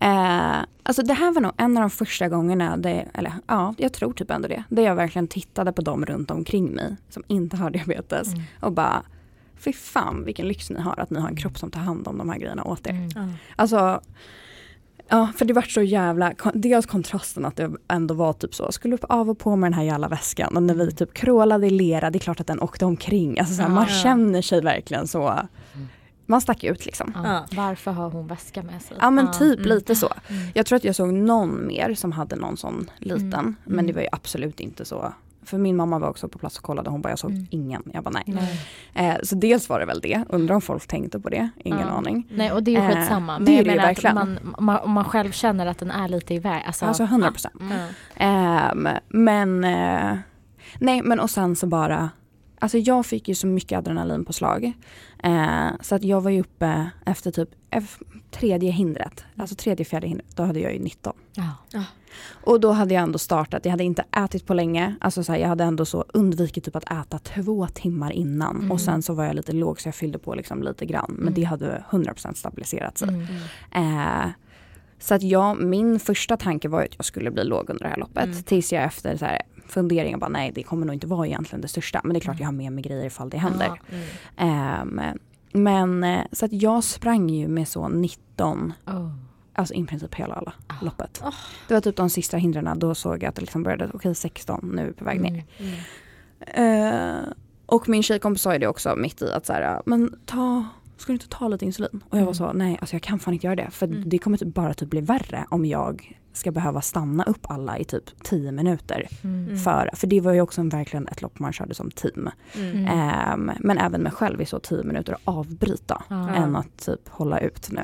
Eh, 0.00 0.64
alltså 0.82 1.02
det 1.02 1.14
här 1.14 1.32
var 1.32 1.40
nog 1.40 1.52
en 1.56 1.76
av 1.76 1.80
de 1.80 1.90
första 1.90 2.28
gångerna, 2.28 2.76
det, 2.76 3.06
eller 3.14 3.32
ja, 3.46 3.74
jag 3.78 3.92
tror 3.92 4.12
typ 4.12 4.30
ändå 4.30 4.48
det, 4.48 4.64
där 4.68 4.82
jag 4.82 4.94
verkligen 4.94 5.28
tittade 5.28 5.72
på 5.72 5.82
dem 5.82 6.06
runt 6.06 6.30
omkring 6.30 6.70
mig 6.70 6.96
som 7.08 7.22
inte 7.26 7.56
har 7.56 7.70
diabetes 7.70 8.28
Mm. 8.28 8.42
och 8.60 8.72
bara 8.72 9.02
Fy 9.58 9.72
fan 9.72 10.24
vilken 10.24 10.48
lyx 10.48 10.70
ni 10.70 10.80
har 10.80 11.00
att 11.00 11.10
ni 11.10 11.20
har 11.20 11.28
en 11.28 11.36
kropp 11.36 11.58
som 11.58 11.70
tar 11.70 11.80
hand 11.80 12.08
om 12.08 12.18
de 12.18 12.28
här 12.28 12.38
grejerna 12.38 12.64
åt 12.64 12.86
er. 12.86 12.90
Mm. 12.90 13.32
Alltså 13.56 14.00
Ja, 15.08 15.28
för 15.36 15.44
det 15.44 15.52
vart 15.52 15.70
så 15.70 15.82
jävla, 15.82 16.32
dels 16.54 16.86
kontrasten 16.86 17.44
att 17.44 17.56
det 17.56 17.70
ändå 17.88 18.14
var 18.14 18.32
typ 18.32 18.54
så, 18.54 18.72
skulle 18.72 18.94
upp 18.94 19.04
av 19.08 19.30
och 19.30 19.38
på 19.38 19.56
med 19.56 19.66
den 19.70 19.74
här 19.78 19.82
jävla 19.84 20.08
väskan 20.08 20.56
och 20.56 20.62
när 20.62 20.74
vi 20.74 20.92
typ 20.92 21.14
krålade 21.14 21.66
i 21.66 21.70
lera, 21.70 22.10
det 22.10 22.18
är 22.18 22.20
klart 22.20 22.40
att 22.40 22.46
den 22.46 22.60
åkte 22.60 22.84
omkring. 22.84 23.38
Alltså 23.38 23.54
så 23.54 23.62
här, 23.62 23.68
Ja. 23.68 23.74
man 23.74 23.86
Ja. 23.88 23.94
känner 24.02 24.42
sig 24.42 24.60
verkligen 24.60 25.06
så, 25.06 25.40
man 26.26 26.40
stack 26.40 26.64
ut 26.64 26.86
liksom. 26.86 27.12
Ja. 27.24 27.46
Varför 27.56 27.90
har 27.90 28.10
hon 28.10 28.26
väska 28.26 28.62
med 28.62 28.82
sig? 28.82 28.96
Ja 29.00 29.10
men 29.10 29.32
typ 29.32 29.58
Mm. 29.58 29.68
lite 29.68 29.94
så. 29.94 30.12
Mm. 30.28 30.42
Jag 30.54 30.66
tror 30.66 30.76
att 30.76 30.84
jag 30.84 30.94
såg 30.96 31.12
någon 31.12 31.66
mer 31.66 31.94
som 31.94 32.12
hade 32.12 32.36
någon 32.36 32.56
sån 32.56 32.90
liten, 32.98 33.32
Mm. 33.34 33.56
men 33.64 33.86
det 33.86 33.92
var 33.92 34.00
ju 34.02 34.08
absolut 34.12 34.60
inte 34.60 34.84
så. 34.84 35.12
För 35.46 35.58
min 35.58 35.76
mamma 35.76 35.98
var 35.98 36.08
också 36.08 36.28
på 36.28 36.38
plats 36.38 36.58
och 36.58 36.64
kollade, 36.64 36.90
hon 36.90 37.02
bara 37.02 37.08
jag 37.08 37.18
såg 37.18 37.30
Mm. 37.30 37.46
ingen. 37.50 37.82
Jag 37.94 38.04
bara 38.04 38.10
nej. 38.10 38.24
Nej. 38.26 39.08
Eh, 39.10 39.16
så 39.22 39.34
dels 39.34 39.68
var 39.68 39.80
det 39.80 39.86
väl 39.86 40.00
det, 40.00 40.24
undrar 40.28 40.54
om 40.54 40.60
folk 40.60 40.86
tänkte 40.86 41.20
på 41.20 41.28
det, 41.28 41.50
ingen 41.64 41.80
Ja. 41.80 41.86
aning. 41.86 42.26
Nej 42.30 42.52
och 42.52 42.62
det 42.62 42.76
är 42.76 42.82
ju 42.82 42.90
Eh, 42.90 42.96
skitsamma. 42.96 43.38
det 43.38 43.44
Men 43.44 43.54
är 43.54 43.64
det 43.64 43.70
ju 43.72 43.76
verkligen. 43.76 44.14
man, 44.14 44.38
man, 44.58 44.78
om 44.80 44.90
man 44.90 45.04
själv 45.04 45.32
känner 45.32 45.66
att 45.66 45.78
den 45.78 45.90
är 45.90 46.08
lite 46.08 46.34
iväg. 46.34 46.62
Alltså, 46.66 46.84
Alltså 46.86 47.02
100 47.04 47.30
procent. 47.32 47.54
ja. 47.60 47.64
Mm. 47.66 48.86
Ehm, 48.86 48.88
men, 49.08 49.64
eh, 49.64 50.18
nej 50.78 51.02
men 51.02 51.20
och 51.20 51.30
sen 51.30 51.56
så 51.56 51.66
bara, 51.66 52.10
alltså 52.58 52.78
jag 52.78 53.06
fick 53.06 53.28
ju 53.28 53.34
så 53.34 53.46
mycket 53.46 53.78
adrenalin 53.78 54.24
på 54.24 54.32
slag. 54.32 54.72
Eh, 55.22 55.66
så 55.80 55.94
att 55.94 56.04
jag 56.04 56.20
var 56.20 56.30
ju 56.30 56.40
uppe 56.40 56.90
efter 57.06 57.30
typ 57.30 57.48
eff- 57.70 58.02
tredje 58.40 58.70
hindret, 58.70 59.24
alltså 59.36 59.54
tredje 59.56 59.84
fjärde 59.84 60.06
hindret, 60.06 60.36
då 60.36 60.42
hade 60.42 60.60
jag 60.60 60.72
ju 60.72 60.78
19. 60.78 61.12
Ja. 61.34 61.84
Och 62.44 62.60
då 62.60 62.72
hade 62.72 62.94
jag 62.94 63.02
ändå 63.02 63.18
startat, 63.18 63.64
jag 63.64 63.70
hade 63.70 63.84
inte 63.84 64.04
ätit 64.16 64.46
på 64.46 64.54
länge, 64.54 64.94
alltså 65.00 65.24
så 65.24 65.32
här, 65.32 65.38
jag 65.38 65.48
hade 65.48 65.64
ändå 65.64 65.84
så 65.84 66.04
undvikit 66.14 66.64
typ 66.64 66.76
att 66.76 66.92
äta 66.92 67.18
två 67.18 67.66
timmar 67.66 68.10
innan. 68.12 68.56
Mm. 68.56 68.72
Och 68.72 68.80
sen 68.80 69.02
så 69.02 69.14
var 69.14 69.24
jag 69.24 69.34
lite 69.36 69.52
låg 69.52 69.80
så 69.80 69.88
jag 69.88 69.94
fyllde 69.94 70.18
på 70.18 70.34
liksom 70.34 70.62
lite 70.62 70.86
grann. 70.86 71.06
Men 71.12 71.22
Mm. 71.22 71.34
det 71.34 71.42
hade 71.44 71.84
100% 71.90 72.36
stabiliserat 72.36 72.98
sig. 72.98 73.08
Mm. 73.08 73.26
Eh, 74.22 74.28
så 74.98 75.14
att 75.14 75.22
jag, 75.22 75.60
min 75.62 76.00
första 76.00 76.36
tanke 76.36 76.68
var 76.68 76.82
att 76.82 76.94
jag 76.96 77.04
skulle 77.04 77.30
bli 77.30 77.44
låg 77.44 77.70
under 77.70 77.84
det 77.84 77.88
här 77.90 77.96
loppet. 77.96 78.24
Mm. 78.24 78.42
Tills 78.42 78.72
jag 78.72 78.84
efter 78.84 79.16
så 79.16 79.24
här, 79.24 79.42
funderingar 79.68 80.18
bara 80.18 80.28
nej 80.30 80.52
det 80.54 80.62
kommer 80.62 80.86
nog 80.86 80.94
inte 80.94 81.06
vara 81.06 81.26
egentligen 81.26 81.60
det 81.60 81.68
största. 81.68 82.00
Men 82.04 82.12
det 82.14 82.18
är 82.18 82.20
klart 82.20 82.34
Mm. 82.36 82.42
jag 82.42 82.48
har 82.48 82.52
med 82.52 82.72
mig 82.72 82.84
grejer 82.84 83.06
ifall 83.06 83.30
det 83.30 83.38
händer. 83.38 83.66
Ja. 84.36 84.42
Mm. 84.82 85.18
Men 85.56 86.04
eh, 86.04 86.24
så 86.32 86.44
att 86.44 86.52
jag 86.52 86.84
sprang 86.84 87.28
ju 87.30 87.48
med 87.48 87.68
så 87.68 87.88
19, 87.88 88.72
Oh. 88.86 89.10
alltså 89.54 89.74
i 89.74 89.84
princip 89.84 90.14
hela 90.14 90.34
alla 90.34 90.52
Ah. 90.66 90.74
loppet. 90.84 91.20
Oh. 91.24 91.34
Det 91.68 91.74
var 91.74 91.80
typ 91.80 91.96
de 91.96 92.10
sista 92.10 92.36
hindren, 92.36 92.78
då 92.78 92.94
såg 92.94 93.22
jag 93.22 93.28
att 93.28 93.34
det 93.34 93.40
liksom 93.40 93.62
började, 93.62 93.90
okej 93.94 94.14
16, 94.14 94.70
nu 94.74 94.82
är 94.82 94.86
vi 94.86 94.92
på 94.92 95.04
väg 95.04 95.20
ner. 95.20 95.30
Mm. 95.58 95.72
Mm. 96.40 97.22
Eh, 97.24 97.28
och 97.66 97.88
min 97.88 98.02
tjejkompis 98.02 98.42
sa 98.42 98.52
ju 98.52 98.58
det 98.58 98.66
också 98.68 98.96
mitt 98.96 99.22
i 99.22 99.32
att 99.32 99.46
så 99.46 99.52
här, 99.52 99.82
men 99.86 100.18
ta, 100.26 100.64
ska 100.96 101.06
du 101.06 101.12
inte 101.12 101.28
ta 101.28 101.48
lite 101.48 101.64
insulin? 101.64 102.04
Och 102.10 102.18
jag 102.18 102.24
var 102.24 102.32
Mm. 102.32 102.34
så, 102.34 102.52
nej 102.52 102.76
alltså 102.80 102.94
jag 102.94 103.02
kan 103.02 103.18
fan 103.18 103.34
inte 103.34 103.46
göra 103.46 103.56
det. 103.56 103.70
För 103.70 103.86
Mm. 103.86 104.08
det 104.08 104.18
kommer 104.18 104.36
typ 104.38 104.54
bara 104.54 104.74
typ 104.74 104.90
bli 104.90 105.00
värre 105.00 105.46
om 105.50 105.64
jag 105.64 106.18
ska 106.36 106.50
behöva 106.50 106.80
stanna 106.80 107.24
upp 107.24 107.50
alla 107.50 107.78
i 107.78 107.84
typ 107.84 108.22
10 108.22 108.52
minuter. 108.52 109.08
Mm. 109.24 109.58
För, 109.58 109.90
för 109.92 110.06
det 110.06 110.20
var 110.20 110.32
ju 110.32 110.40
också 110.40 110.60
en, 110.60 110.68
verkligen 110.68 111.08
ett 111.08 111.22
lopp 111.22 111.38
man 111.38 111.52
körde 111.52 111.74
som 111.74 111.90
team. 111.90 112.30
Mm. 112.54 112.86
Ehm, 112.86 113.50
men 113.60 113.78
även 113.78 114.02
mig 114.02 114.12
själv 114.12 114.40
i 114.40 114.46
så 114.46 114.58
10 114.58 114.82
minuter 114.82 115.12
att 115.12 115.20
avbryta. 115.24 116.02
Ja. 116.08 116.28
Än 116.34 116.56
att 116.56 116.76
typ 116.76 117.08
hålla 117.08 117.40
ut 117.40 117.70
nu. 117.70 117.82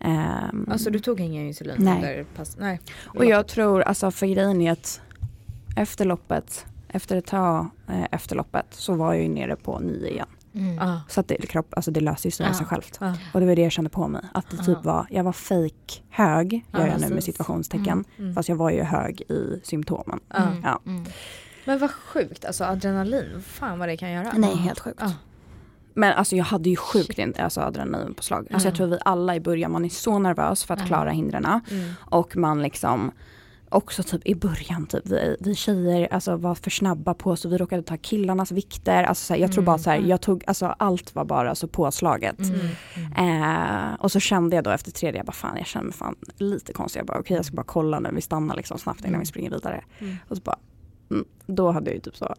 Ehm, 0.00 0.68
Alltså 0.70 0.90
du 0.90 0.98
tog 0.98 1.20
ingen 1.20 1.46
insulin 1.46 1.76
Nej. 1.78 1.94
under 1.94 2.24
pass? 2.36 2.56
Nej. 2.58 2.80
och 3.04 3.24
jag 3.24 3.46
tror, 3.46 3.82
alltså 3.82 4.10
för 4.10 4.26
grejen 4.26 4.60
är 4.60 4.72
att 4.72 5.00
efter 5.76 6.04
loppet, 6.04 6.66
efter 6.88 7.16
ett 7.16 7.26
tag 7.26 7.66
eh, 7.88 8.04
efter 8.10 8.36
loppet 8.36 8.66
så 8.70 8.94
var 8.94 9.12
jag 9.14 9.22
ju 9.22 9.28
nere 9.28 9.56
på 9.56 9.78
9 9.78 10.08
igen. 10.08 10.26
Mm. 10.56 10.74
Ja. 10.76 11.00
Så 11.08 11.20
att 11.20 11.28
det, 11.28 11.36
kropp, 11.36 11.66
alltså 11.76 11.90
det 11.90 12.00
löser 12.00 12.30
sig 12.30 12.46
av 12.46 12.52
Ja. 12.52 12.58
sig 12.58 12.66
självt. 12.66 12.98
Ja. 13.00 13.14
Och 13.34 13.40
det 13.40 13.46
var 13.46 13.56
det 13.56 13.62
jag 13.62 13.72
kände 13.72 13.90
på 13.90 14.08
mig. 14.08 14.22
Att 14.34 14.50
det 14.50 14.56
typ 14.56 14.84
var, 14.84 15.06
jag 15.10 15.24
var 15.24 15.32
fake 15.32 16.02
hög, 16.10 16.64
gör 16.72 16.86
jag 16.86 17.00
nu 17.00 17.08
med 17.08 17.24
situationstecken. 17.24 17.88
Mm. 17.88 18.04
Mm. 18.18 18.34
Fast 18.34 18.48
jag 18.48 18.56
var 18.56 18.70
ju 18.70 18.82
hög 18.82 19.20
i 19.20 19.60
symptomen. 19.64 20.20
Ja. 20.28 20.36
Mm. 20.36 20.60
Ja. 20.64 20.80
Mm. 20.86 21.04
Men 21.64 21.78
vad 21.78 21.90
sjukt, 21.90 22.44
alltså 22.44 22.64
adrenalin, 22.64 23.42
fan 23.46 23.78
vad 23.78 23.88
det 23.88 23.96
kan 23.96 24.10
göra. 24.12 24.32
Nej, 24.36 24.56
helt 24.56 24.80
sjukt. 24.80 25.02
Men 25.94 26.12
alltså 26.12 26.36
jag 26.36 26.44
hade 26.44 26.70
ju 26.70 26.76
sjukt 26.76 27.38
alltså 27.38 27.60
adrenalin 27.60 28.14
på 28.14 28.22
slag. 28.22 28.46
Alltså 28.52 28.68
jag 28.68 28.72
Ja. 28.74 28.76
tror 28.76 28.86
vi 28.86 28.98
alla 29.04 29.36
i 29.36 29.40
början, 29.40 29.72
man 29.72 29.84
är 29.84 29.88
så 29.88 30.18
nervös 30.18 30.64
för 30.64 30.74
att 30.74 30.80
Ja. 30.80 30.86
klara 30.86 31.10
hindren. 31.10 31.44
Mm. 31.70 31.92
Och 32.00 32.36
man 32.36 32.62
liksom 32.62 33.12
också 33.68 34.02
typ 34.02 34.26
i 34.26 34.34
början, 34.34 34.86
typ, 34.86 35.06
vi, 35.06 35.36
vi 35.40 35.54
tjejer 35.54 36.08
alltså, 36.12 36.36
var 36.36 36.54
för 36.54 36.70
snabba 36.70 37.14
på 37.14 37.36
så 37.36 37.48
vi 37.48 37.58
råkade 37.58 37.82
ta 37.82 37.96
killarnas 37.96 38.52
vikter. 38.52 39.04
Alltså, 39.04 39.24
så 39.26 39.34
här, 39.34 39.40
jag 39.40 39.52
tror 39.52 39.62
Mm. 39.62 39.66
bara 39.66 39.78
så 39.78 39.90
här, 39.90 39.98
jag 39.98 40.20
tog, 40.20 40.44
alltså, 40.46 40.66
allt 40.66 41.14
var 41.14 41.24
bara 41.24 41.54
så 41.54 41.68
påslaget. 41.68 42.38
Mm. 42.38 42.60
Mm. 43.16 43.42
Eh, 43.42 43.94
och 44.00 44.12
så 44.12 44.20
kände 44.20 44.56
jag 44.56 44.64
då 44.64 44.70
efter 44.70 44.90
tredje, 44.90 45.18
jag 45.18 45.26
bara 45.26 45.32
fan 45.32 45.56
jag 45.56 45.66
känner 45.66 45.84
mig 45.84 45.94
fan 45.94 46.14
lite 46.36 46.72
konstig. 46.72 47.00
Jag 47.00 47.06
bara 47.06 47.18
okej 47.18 47.36
jag 47.36 47.44
ska 47.44 47.56
bara 47.56 47.62
kolla 47.66 48.00
när 48.00 48.12
vi 48.12 48.20
stannar 48.20 48.56
liksom 48.56 48.78
snabbt 48.78 49.00
innan 49.00 49.08
Mm. 49.08 49.20
vi 49.20 49.26
springer 49.26 49.50
vidare. 49.50 49.84
Mm. 49.98 50.16
Och 50.28 50.36
så 50.36 50.42
bara, 50.42 50.58
mm, 51.10 51.24
då 51.46 51.70
hade 51.70 51.90
jag 51.90 51.94
ju 51.94 52.00
typ 52.00 52.16
så, 52.16 52.34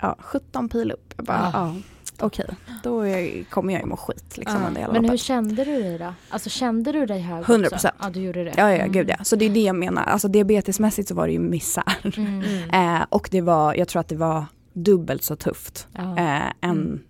ja 0.00 0.16
17 0.20 0.68
pil 0.68 0.90
upp. 0.92 1.14
Jag 1.16 1.26
bara, 1.26 1.38
Ah. 1.38 1.50
ja 1.52 1.74
okej, 2.20 2.46
då 2.82 3.00
är, 3.06 3.44
kommer 3.44 3.72
jag 3.72 3.82
ju 3.82 3.86
må 3.88 3.96
skit 3.96 4.38
liksom 4.38 4.64
under 4.66 4.80
hela 4.80 4.92
Men 4.92 5.02
hur 5.04 5.08
loppet. 5.10 5.20
kände 5.20 5.64
du 5.64 5.82
dig 5.82 5.98
då? 5.98 6.14
Alltså 6.30 6.50
kände 6.50 6.92
du 6.92 7.06
dig 7.06 7.20
hög 7.20 7.44
100%. 7.44 7.74
också? 7.74 7.88
Ja 8.00 8.10
du 8.10 8.20
gjorde 8.20 8.44
det? 8.44 8.52
Ja 8.56 8.70
ja 8.70 8.76
Mm. 8.76 8.92
gud 8.92 9.08
ja, 9.18 9.24
så 9.24 9.36
det 9.36 9.44
är 9.44 9.50
det 9.50 9.60
jag 9.62 9.76
menar. 9.76 10.02
Alltså 10.04 10.28
diabetesmässigt 10.28 11.08
så 11.08 11.14
var 11.14 11.26
det 11.26 11.32
ju 11.32 11.38
misär. 11.38 11.84
Mm. 12.16 12.42
Mm. 12.44 12.96
Eh, 12.96 13.06
och 13.08 13.28
det 13.30 13.40
var, 13.40 13.74
jag 13.74 13.88
tror 13.88 14.00
att 14.00 14.08
det 14.08 14.16
var 14.16 14.44
dubbelt 14.72 15.24
så 15.24 15.36
tufft 15.36 15.88
eh, 15.98 16.68
än 16.68 17.00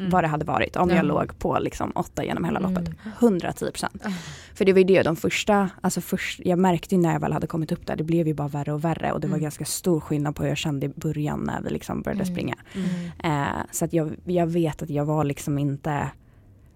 Mm. 0.00 0.06
Mm. 0.06 0.10
vad 0.12 0.24
det 0.24 0.28
hade 0.28 0.44
varit 0.44 0.76
om 0.76 0.90
Ja. 0.90 0.96
jag 0.96 1.04
låg 1.04 1.38
på 1.38 1.58
liksom 1.58 1.90
åtta 1.94 2.24
genom 2.24 2.44
hela 2.44 2.60
loppet. 2.60 2.78
Mm. 2.88 2.96
110 3.20 3.70
procent. 3.70 4.02
Ah. 4.04 4.10
För 4.54 4.64
det 4.64 4.72
var 4.72 4.78
ju 4.78 4.84
det, 4.84 5.02
de 5.02 5.16
första, 5.16 5.70
alltså 5.80 6.00
först, 6.00 6.40
jag 6.44 6.58
märkte 6.58 6.94
ju 6.94 7.00
när 7.00 7.12
jag 7.12 7.20
väl 7.20 7.32
hade 7.32 7.46
kommit 7.46 7.72
upp 7.72 7.86
där, 7.86 7.96
det 7.96 8.04
blev 8.04 8.26
ju 8.26 8.34
bara 8.34 8.48
värre 8.48 8.72
och 8.72 8.84
värre 8.84 9.12
och 9.12 9.20
det 9.20 9.26
var 9.26 9.34
Mm. 9.34 9.42
ganska 9.42 9.64
stor 9.64 10.00
skillnad 10.00 10.36
på 10.36 10.42
hur 10.42 10.48
jag 10.48 10.58
kände 10.58 10.86
i 10.86 10.88
början 10.88 11.40
när 11.40 11.62
vi 11.62 11.70
liksom 11.70 12.02
började 12.02 12.22
Mm. 12.22 12.34
springa. 12.34 12.56
Mm. 12.74 13.42
Eh, 13.42 13.56
så 13.70 13.84
att 13.84 13.92
jag, 13.92 14.16
jag 14.24 14.46
vet 14.46 14.82
att 14.82 14.90
jag 14.90 15.04
var 15.04 15.24
liksom 15.24 15.58
inte, 15.58 16.10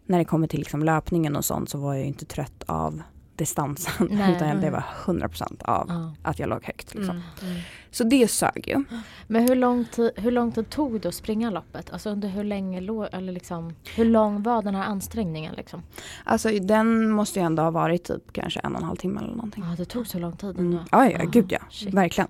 när 0.06 0.18
det 0.18 0.24
kommer 0.24 0.46
till 0.46 0.58
liksom 0.58 0.82
löpningen 0.82 1.36
och 1.36 1.44
sånt 1.44 1.68
så 1.68 1.78
var 1.78 1.94
jag 1.94 2.00
ju 2.02 2.08
inte 2.08 2.24
trött 2.24 2.62
av 2.66 3.02
distansen 3.36 4.08
Nej. 4.10 4.36
utan 4.36 4.60
det 4.60 4.70
var 4.70 4.84
100% 5.04 5.62
av 5.62 5.86
Ja. 5.88 6.14
att 6.22 6.38
jag 6.38 6.48
låg 6.48 6.64
högt. 6.64 6.94
Liksom. 6.94 7.10
Mm. 7.16 7.22
Mm. 7.50 7.62
Så 7.94 8.04
det 8.04 8.28
sög 8.30 8.64
ju. 8.68 8.84
Men 9.26 9.48
hur 9.48 9.56
lång, 9.56 9.84
tid, 9.84 10.10
hur 10.16 10.30
lång 10.30 10.52
tid 10.52 10.70
tog 10.70 11.00
det 11.00 11.08
att 11.08 11.14
springa 11.14 11.50
loppet? 11.50 11.92
Alltså 11.92 12.10
under 12.10 12.28
hur 12.28 12.44
länge 12.44 12.80
låg, 12.80 13.06
eller 13.12 13.32
liksom, 13.32 13.74
hur 13.96 14.04
lång 14.04 14.42
var 14.42 14.62
den 14.62 14.74
här 14.74 14.84
ansträngningen 14.84 15.54
liksom? 15.54 15.82
Alltså 16.24 16.48
den 16.48 17.10
måste 17.10 17.38
ju 17.40 17.46
ändå 17.46 17.62
ha 17.62 17.70
varit 17.70 18.04
typ 18.04 18.32
kanske 18.32 18.60
en 18.60 18.72
och 18.74 18.80
en 18.80 18.86
halv 18.86 18.96
timme 18.96 19.20
eller 19.20 19.34
någonting. 19.34 19.64
Ja 19.70 19.74
det 19.76 19.84
tog 19.84 20.06
så 20.06 20.18
lång 20.18 20.36
tid 20.36 20.50
Mm. 20.58 20.64
ändå. 20.66 20.78
Ja, 20.90 21.10
ja, 21.10 21.18
Ah, 21.22 21.24
gud 21.24 21.52
ja. 21.52 21.58
shit. 21.70 21.94
Verkligen. 21.94 22.28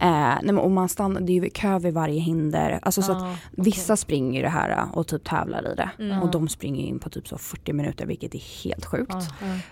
Eh, 0.00 0.10
nej, 0.10 0.38
men 0.42 0.58
om 0.58 0.74
man 0.74 0.88
stannar, 0.88 1.20
det 1.20 1.32
är 1.38 1.42
ju 1.44 1.50
kö 1.50 1.78
vid 1.78 1.94
varje 1.94 2.20
hinder. 2.20 2.78
Alltså, 2.82 3.02
så 3.02 3.12
att 3.12 3.22
Ja, 3.22 3.34
Vissa 3.50 3.92
okej. 3.92 3.96
springer 3.96 4.36
ju 4.36 4.42
det 4.42 4.48
här 4.50 4.84
och 4.92 5.06
typ 5.06 5.24
tävlar 5.24 5.72
i 5.72 5.74
det. 5.74 5.90
Mm. 5.98 6.22
Och 6.22 6.30
de 6.30 6.48
springer 6.48 6.84
in 6.84 6.98
på 6.98 7.10
typ 7.10 7.28
så 7.28 7.38
40 7.38 7.72
minuter 7.72 8.06
vilket 8.06 8.34
är 8.34 8.64
helt 8.64 8.84
sjukt. 8.86 9.14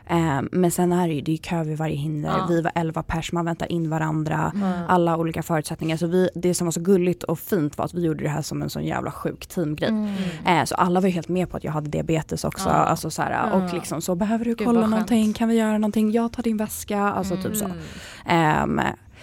Ja. 0.07 0.17
Eh, 0.17 0.41
men 0.53 0.71
sen 0.71 0.93
är 0.93 1.09
det 1.09 1.15
ju, 1.15 1.21
det 1.21 1.31
är 1.31 1.33
ju 1.33 1.39
kö 1.39 1.63
vid 1.65 1.79
varje 1.79 1.97
hinder. 1.97 2.47
Vi 2.49 2.61
var 2.63 2.73
11 2.75 3.03
pers, 3.03 3.33
man 3.33 3.45
väntar 3.45 3.73
in 3.73 3.91
varandra. 3.91 4.53
Mm. 4.55 4.73
Alla 4.89 5.17
olika 5.29 5.43
förutsättningar. 5.43 5.97
Så 5.97 6.07
vi, 6.07 6.29
det 6.35 6.55
som 6.55 6.65
var 6.67 6.73
så 6.73 6.81
gulligt 6.81 7.23
och 7.23 7.39
fint 7.39 7.79
var 7.79 7.85
att 7.85 7.95
vi 7.95 8.05
gjorde 8.07 8.23
det 8.25 8.29
här 8.31 8.43
som 8.43 8.63
en 8.63 8.71
sån 8.71 8.85
jävla 8.85 9.11
sjuk 9.11 9.47
teamgrej. 9.47 9.89
Mm. 9.89 10.15
Eh, 10.47 10.65
så 10.65 10.75
alla 10.75 11.01
var 11.01 11.09
helt 11.09 11.29
med 11.29 11.51
på 11.51 11.57
att 11.57 11.65
jag 11.65 11.73
hade 11.73 11.91
diabetes 11.91 12.45
också. 12.45 12.69
Ja. 12.69 12.75
Alltså 12.75 13.11
så 13.11 13.23
här. 13.23 13.53
Och 13.53 13.75
liksom 13.75 14.01
så, 14.01 14.15
behöver 14.15 14.45
du 14.45 14.55
Gud, 14.55 14.67
kolla 14.67 14.87
någonting? 14.87 15.33
Kan 15.33 15.49
vi 15.49 15.55
göra 15.55 15.73
någonting? 15.79 16.11
Jag 16.13 16.33
tar 16.33 16.43
din 16.43 16.57
väska. 16.57 17.01
Alltså 17.01 17.37
typ 17.37 17.57
så. 17.57 17.65
Mm. 17.65 17.79
Ehm, 18.27 18.81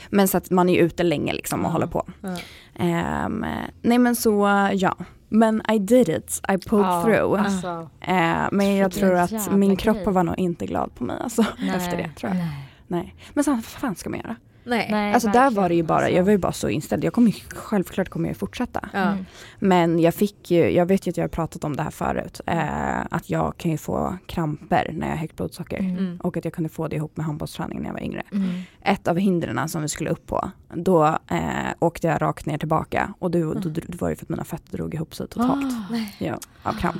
men 0.10 0.28
så 0.28 0.38
att 0.38 0.52
man 0.52 0.70
är 0.70 0.78
ute 0.82 1.04
länge 1.04 1.34
liksom 1.34 1.60
och 1.60 1.70
Ja. 1.70 1.72
håller 1.72 1.88
på. 1.88 2.08
Ja. 2.22 2.36
Ehm, 2.76 3.46
nej 3.82 3.98
men 3.98 4.16
så 4.16 4.70
ja. 4.74 4.96
Men 5.30 5.62
I 5.72 5.80
did 5.80 6.10
it, 6.10 6.42
I 6.54 6.58
pulled 6.58 6.86
Ja, 6.86 7.02
through. 7.04 7.46
Alltså, 7.46 7.90
Ehm, 8.02 8.50
men 8.52 8.76
jag 8.76 8.92
tror 8.92 9.16
att 9.16 9.52
min 9.52 9.70
grej. 9.70 9.78
kropp 9.78 10.06
var 10.06 10.24
nog 10.24 10.40
inte 10.40 10.66
glad 10.66 10.96
på 10.96 11.04
mig 11.04 11.18
alltså, 11.24 11.46
nej, 11.60 11.70
efter 11.76 11.98
det 11.98 12.10
tror 12.18 12.30
jag. 12.32 12.38
Nej. 12.38 12.70
Nej. 12.88 13.16
Men 13.34 13.44
sen, 13.44 13.56
vad 13.56 13.66
fan 13.66 13.96
ska 13.96 14.10
man 14.10 14.20
göra? 14.20 14.36
Nej. 14.66 14.88
Nej, 14.92 15.14
alltså 15.14 15.30
där 15.30 15.52
var 15.52 15.70
det 15.70 15.76
ju 15.76 15.84
bara, 15.84 15.98
Alltså. 15.98 16.12
jag 16.12 16.24
var 16.24 16.32
ju 16.32 16.38
bara 16.38 16.52
så 16.52 16.70
inställd. 16.70 17.04
Jag 17.04 17.14
kommer 17.14 17.32
ju, 17.32 17.40
självklart 17.56 18.10
kommer 18.10 18.30
jag 18.30 18.38
fortsätta. 18.38 18.90
Mm. 18.94 19.26
Men 19.60 20.00
jag 20.00 20.14
fick 20.14 20.52
ju, 20.52 20.70
jag 20.70 20.86
vet 20.86 21.08
ju 21.08 21.10
att 21.10 21.18
jag 21.18 21.24
har 21.24 21.30
pratat 21.30 21.64
om 21.64 21.76
det 21.76 21.84
här 21.84 21.90
förut, 21.92 22.42
eh, 22.48 23.02
att 23.12 23.30
jag 23.30 23.58
kan 23.58 23.72
ju 23.72 23.78
få 23.78 24.18
kramper 24.28 24.90
när 24.94 25.08
jag 25.08 25.14
har 25.14 25.20
högt 25.22 25.36
blodsocker. 25.38 25.80
Mm. 25.80 25.98
Mm. 25.98 26.18
Och 26.18 26.38
att 26.38 26.46
jag 26.46 26.54
kunde 26.54 26.70
få 26.70 26.88
det 26.88 26.96
ihop 26.96 27.18
med 27.18 27.26
handbollsträning 27.26 27.80
när 27.80 27.86
jag 27.86 27.94
var 27.94 28.02
yngre. 28.04 28.24
Mm. 28.32 28.62
Ett 28.82 29.08
av 29.08 29.18
hindren 29.18 29.70
som 29.70 29.82
vi 29.82 29.88
skulle 29.90 30.10
upp 30.10 30.28
på, 30.28 30.52
då 30.74 31.06
eh, 31.06 31.40
åkte 31.80 32.08
jag 32.08 32.22
rakt 32.22 32.46
ner 32.46 32.58
tillbaka. 32.58 33.14
Och 33.20 33.32
då, 33.32 33.54
då, 33.54 33.70
då 33.70 33.82
var 34.00 34.10
det 34.10 34.16
för 34.16 34.26
att 34.26 34.30
mina 34.30 34.44
fötter 34.44 34.78
drog 34.78 34.94
ihop 34.94 35.16
sig 35.16 35.28
totalt. 35.28 35.74
Ah. 35.92 35.96
Ja, 36.20 36.38
av 36.64 36.74
kramp. 36.74 36.98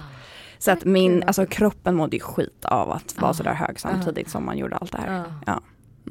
Så 0.60 0.72
att 0.72 0.86
min, 0.86 1.24
alltså 1.28 1.46
kroppen 1.46 1.96
mådde 1.96 2.16
ju 2.16 2.22
skit 2.22 2.66
av 2.66 2.92
att 2.92 3.16
vara 3.22 3.32
Ah. 3.32 3.34
sådär 3.34 3.54
hög 3.54 3.80
samtidigt 3.80 4.30
som 4.30 4.46
man 4.46 4.58
gjorde 4.58 4.76
allt 4.76 4.92
det 4.92 4.98
här. 4.98 5.18
Ja. 5.18 5.24
Ja. 5.46 5.62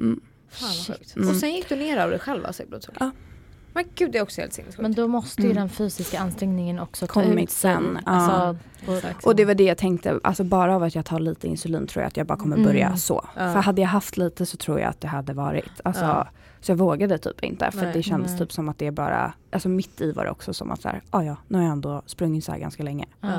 Mm. 0.01 0.19
Fan. 0.49 0.95
Mm. 1.15 1.29
Och 1.29 1.35
sen 1.35 1.53
gick 1.53 1.69
du 1.69 1.75
ner 1.75 1.97
av 1.97 2.09
dig 2.09 2.19
själv 2.19 2.45
alltså 2.45 2.63
i 2.63 2.65
blodsocker? 2.65 2.97
Ja. 2.99 3.11
Men 3.73 3.83
gud 3.95 4.11
det 4.11 4.17
är 4.17 4.21
också 4.23 4.41
helt 4.41 4.53
sinnessjukt. 4.53 4.81
Men 4.81 4.93
då 4.93 5.07
måste 5.07 5.41
ju 5.41 5.45
Mm. 5.51 5.57
den 5.57 5.69
fysiska 5.69 6.19
ansträngningen 6.19 6.79
också 6.79 7.07
ta 7.07 7.13
Kommit 7.13 7.49
sen, 7.51 7.99
ja. 8.05 8.11
Alltså, 8.11 8.57
Och 9.23 9.35
det 9.35 9.45
var 9.45 9.53
det 9.53 9.63
jag 9.63 9.77
tänkte, 9.77 10.19
alltså 10.23 10.43
bara 10.43 10.75
av 10.75 10.83
att 10.83 10.95
jag 10.95 11.05
tar 11.05 11.19
lite 11.19 11.47
insulin 11.47 11.87
tror 11.87 12.01
jag 12.03 12.07
att 12.07 12.17
jag 12.17 12.27
bara 12.27 12.37
kommer 12.37 12.55
Mm. 12.55 12.67
börja 12.67 12.97
så. 12.97 13.25
Ja. 13.35 13.53
För 13.53 13.59
hade 13.59 13.81
jag 13.81 13.89
haft 13.89 14.17
lite 14.17 14.45
så 14.45 14.57
tror 14.57 14.79
jag 14.79 14.89
att 14.89 15.01
det 15.01 15.07
hade 15.07 15.33
varit, 15.33 15.71
alltså, 15.83 16.03
Ja. 16.03 16.27
så 16.61 16.71
jag 16.71 16.77
vågade 16.77 17.17
typ 17.17 17.43
inte. 17.43 17.71
För 17.71 17.81
Nej. 17.83 17.93
det 17.93 18.03
kändes 18.03 18.31
Nej. 18.31 18.39
typ 18.39 18.51
som 18.51 18.69
att 18.69 18.77
det 18.77 18.91
bara, 18.91 19.33
alltså 19.51 19.69
mitt 19.69 20.01
i 20.01 20.11
var 20.11 20.23
det 20.25 20.31
också 20.31 20.53
som 20.53 20.71
att 20.71 20.81
så 20.81 20.87
här, 20.89 21.01
ah, 21.09 21.21
ja, 21.21 21.35
nu 21.47 21.57
har 21.57 21.65
jag 21.65 21.71
ändå 21.71 22.01
sprungit 22.05 22.43
så 22.45 22.51
här 22.51 22.59
ganska 22.59 22.83
länge. 22.83 23.05
ja. 23.21 23.29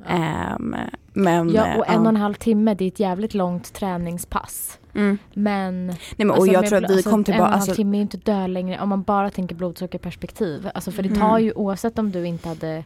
Ja. 0.00 0.06
Ehm, 0.14 0.76
men, 1.12 1.50
ja, 1.52 1.76
och 1.78 1.88
en 1.88 2.00
och 2.00 2.08
en 2.08 2.16
halv 2.16 2.34
timme, 2.34 2.74
det 2.74 2.84
är 2.84 2.88
ett 2.88 3.00
jävligt 3.00 3.34
långt 3.34 3.72
träningspass. 3.72 4.78
Mm. 4.98 5.18
Men 5.34 5.86
Nej, 5.86 5.96
men, 6.16 6.30
och 6.30 6.36
alltså, 6.36 6.52
jag 6.52 6.66
tror 6.66 6.84
att 6.84 6.90
vi 6.90 6.94
alltså, 6.94 7.10
kom 7.10 7.18
En 7.18 7.20
och 7.20 7.26
tillbaka, 7.26 7.44
en 7.44 7.50
halv 7.52 7.60
alltså, 7.60 7.74
timme 7.74 7.96
är 7.96 7.98
ju 7.98 8.02
inte 8.02 8.16
dö 8.16 8.46
längre 8.46 8.80
om 8.80 8.88
man 8.88 9.02
bara 9.02 9.30
tänker 9.30 9.54
blodsockerperspektiv. 9.54 10.70
Alltså 10.74 10.90
för 10.90 11.02
det 11.02 11.08
Mm. 11.08 11.20
tar 11.20 11.38
ju 11.38 11.52
oavsett 11.52 11.98
om 11.98 12.10
du 12.10 12.26
inte 12.26 12.48
hade 12.48 12.84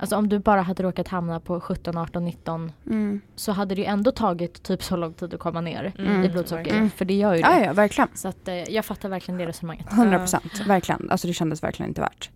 Alltså 0.00 0.16
om 0.16 0.28
du 0.28 0.38
bara 0.38 0.62
hade 0.62 0.82
råkat 0.82 1.08
hamna 1.08 1.40
på 1.40 1.60
17, 1.60 1.96
18, 1.96 2.24
19 2.24 2.72
mm. 2.86 3.20
så 3.36 3.52
hade 3.52 3.74
det 3.74 3.80
ju 3.80 3.86
ändå 3.86 4.10
tagit 4.10 4.62
typ 4.62 4.82
så 4.82 4.96
lång 4.96 5.12
tid 5.12 5.34
att 5.34 5.40
komma 5.40 5.60
ner 5.60 5.92
Mm. 5.98 6.24
i 6.24 6.28
blodsocker. 6.28 6.74
Mm. 6.74 6.90
För 6.90 7.04
det 7.04 7.14
gör 7.14 7.34
ju 7.34 7.42
det. 7.42 7.48
ja, 7.48 7.64
ja, 7.64 7.72
verkligen. 7.72 8.08
Så 8.14 8.28
att, 8.28 8.48
eh, 8.48 8.54
jag 8.54 8.84
fattar 8.84 9.08
verkligen 9.08 9.38
det 9.38 9.46
resonemanget. 9.46 9.92
100 9.92 10.18
procent, 10.18 10.66
verkligen. 10.66 11.10
Alltså 11.10 11.26
det 11.26 11.32
kändes 11.32 11.62
verkligen 11.62 11.90
inte 11.90 12.00
värt. 12.00 12.30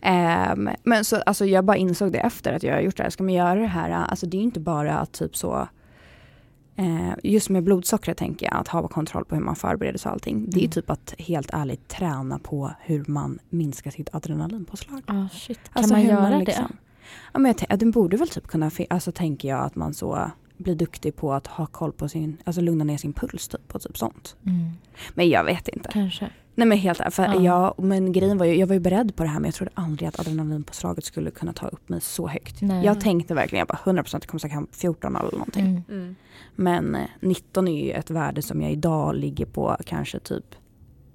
Ehm, 0.00 0.68
men 0.82 1.04
så, 1.04 1.16
alltså 1.16 1.44
jag 1.44 1.64
bara 1.64 1.76
insåg 1.76 2.12
det 2.12 2.18
efter 2.18 2.52
att 2.52 2.62
jag 2.62 2.74
har 2.74 2.80
gjort 2.80 2.96
det 2.96 3.02
här. 3.02 3.10
Ska 3.10 3.24
man 3.24 3.34
göra 3.34 3.60
det 3.60 3.66
här, 3.66 3.90
alltså 3.90 4.26
det 4.26 4.36
är 4.36 4.38
ju 4.38 4.44
inte 4.44 4.60
bara 4.60 4.98
att 4.98 5.12
typ 5.12 5.36
så 5.36 5.68
Just 7.22 7.48
med 7.50 7.62
blodsockret 7.64 8.16
tänker 8.16 8.46
jag, 8.46 8.56
att 8.56 8.68
ha 8.68 8.88
kontroll 8.88 9.24
på 9.24 9.34
hur 9.34 9.42
man 9.42 9.56
förbereder 9.56 9.98
sig 9.98 10.08
och 10.08 10.12
allting. 10.12 10.50
Det 10.50 10.56
är 10.56 10.60
ju 10.60 10.64
Mm. 10.64 10.70
typ 10.70 10.90
att 10.90 11.14
helt 11.18 11.50
ärligt 11.52 11.88
träna 11.88 12.38
på 12.38 12.70
hur 12.80 13.04
man 13.08 13.38
minskar 13.50 13.90
sitt 13.90 14.14
adrenalinpåslag. 14.14 15.02
Ah, 15.06 15.28
shit. 15.32 15.58
Kan 15.64 15.70
Alltså 15.72 15.94
man 15.94 16.02
göra 16.02 16.38
liksom- 16.38 16.76
Ja, 17.32 17.38
men 17.38 17.54
jag 17.68 17.78
den 17.78 17.90
borde 17.90 18.16
väl 18.16 18.28
typ 18.28 18.46
kunna, 18.46 18.70
alltså 18.90 19.12
tänker 19.12 19.48
jag 19.48 19.60
att 19.64 19.74
man 19.76 19.94
så 19.94 20.30
blir 20.56 20.74
duktig 20.74 21.16
på 21.16 21.32
att 21.32 21.46
ha 21.46 21.66
koll 21.66 21.92
på 21.92 22.08
sin, 22.08 22.36
alltså 22.44 22.60
lugna 22.60 22.84
ner 22.84 22.96
sin 22.96 23.12
puls 23.12 23.48
typ 23.48 23.74
och 23.74 23.82
typ 23.82 23.98
sånt. 23.98 24.36
det? 24.42 24.50
Mm, 24.50 24.70
Men 25.14 25.28
jag 25.28 25.44
vet 25.44 25.68
inte. 25.68 25.88
kanske. 25.92 26.30
Nej 26.58 26.66
men 26.68 26.78
helt 26.78 27.14
för 27.14 27.22
Ja. 27.24 27.40
jag, 27.42 27.84
men 27.84 28.12
grejen 28.12 28.38
var 28.38 28.46
ju, 28.46 28.54
jag 28.54 28.66
var 28.66 28.74
ju 28.74 28.80
beredd 28.80 29.16
på 29.16 29.22
det 29.22 29.28
här 29.28 29.40
men 29.40 29.44
jag 29.48 29.54
trodde 29.54 29.70
aldrig 29.74 30.08
att 30.08 30.20
adrenalinpåslaget 30.20 31.04
skulle 31.04 31.30
kunna 31.30 31.52
ta 31.52 31.68
upp 31.68 31.88
mig 31.88 32.00
så 32.00 32.28
högt. 32.28 32.60
Nej. 32.62 32.84
Jag 32.84 33.00
tänkte 33.00 33.34
verkligen, 33.34 33.58
jag 33.58 33.68
bara 33.68 34.02
100% 34.02 34.08
jag 34.12 34.22
kommer 34.26 34.38
säkert 34.38 34.54
hem 34.54 34.66
14 34.72 35.16
eller 35.16 35.32
någonting. 35.32 35.66
Mm. 35.66 35.82
Mm. 35.88 36.16
Men 36.54 36.94
eh, 36.94 37.06
19 37.20 37.68
är 37.68 37.84
ju 37.84 37.90
ett 37.92 38.10
värde 38.10 38.42
som 38.42 38.62
jag 38.62 38.72
idag 38.72 39.14
ligger 39.14 39.46
på 39.46 39.76
kanske 39.86 40.18
typ 40.18 40.44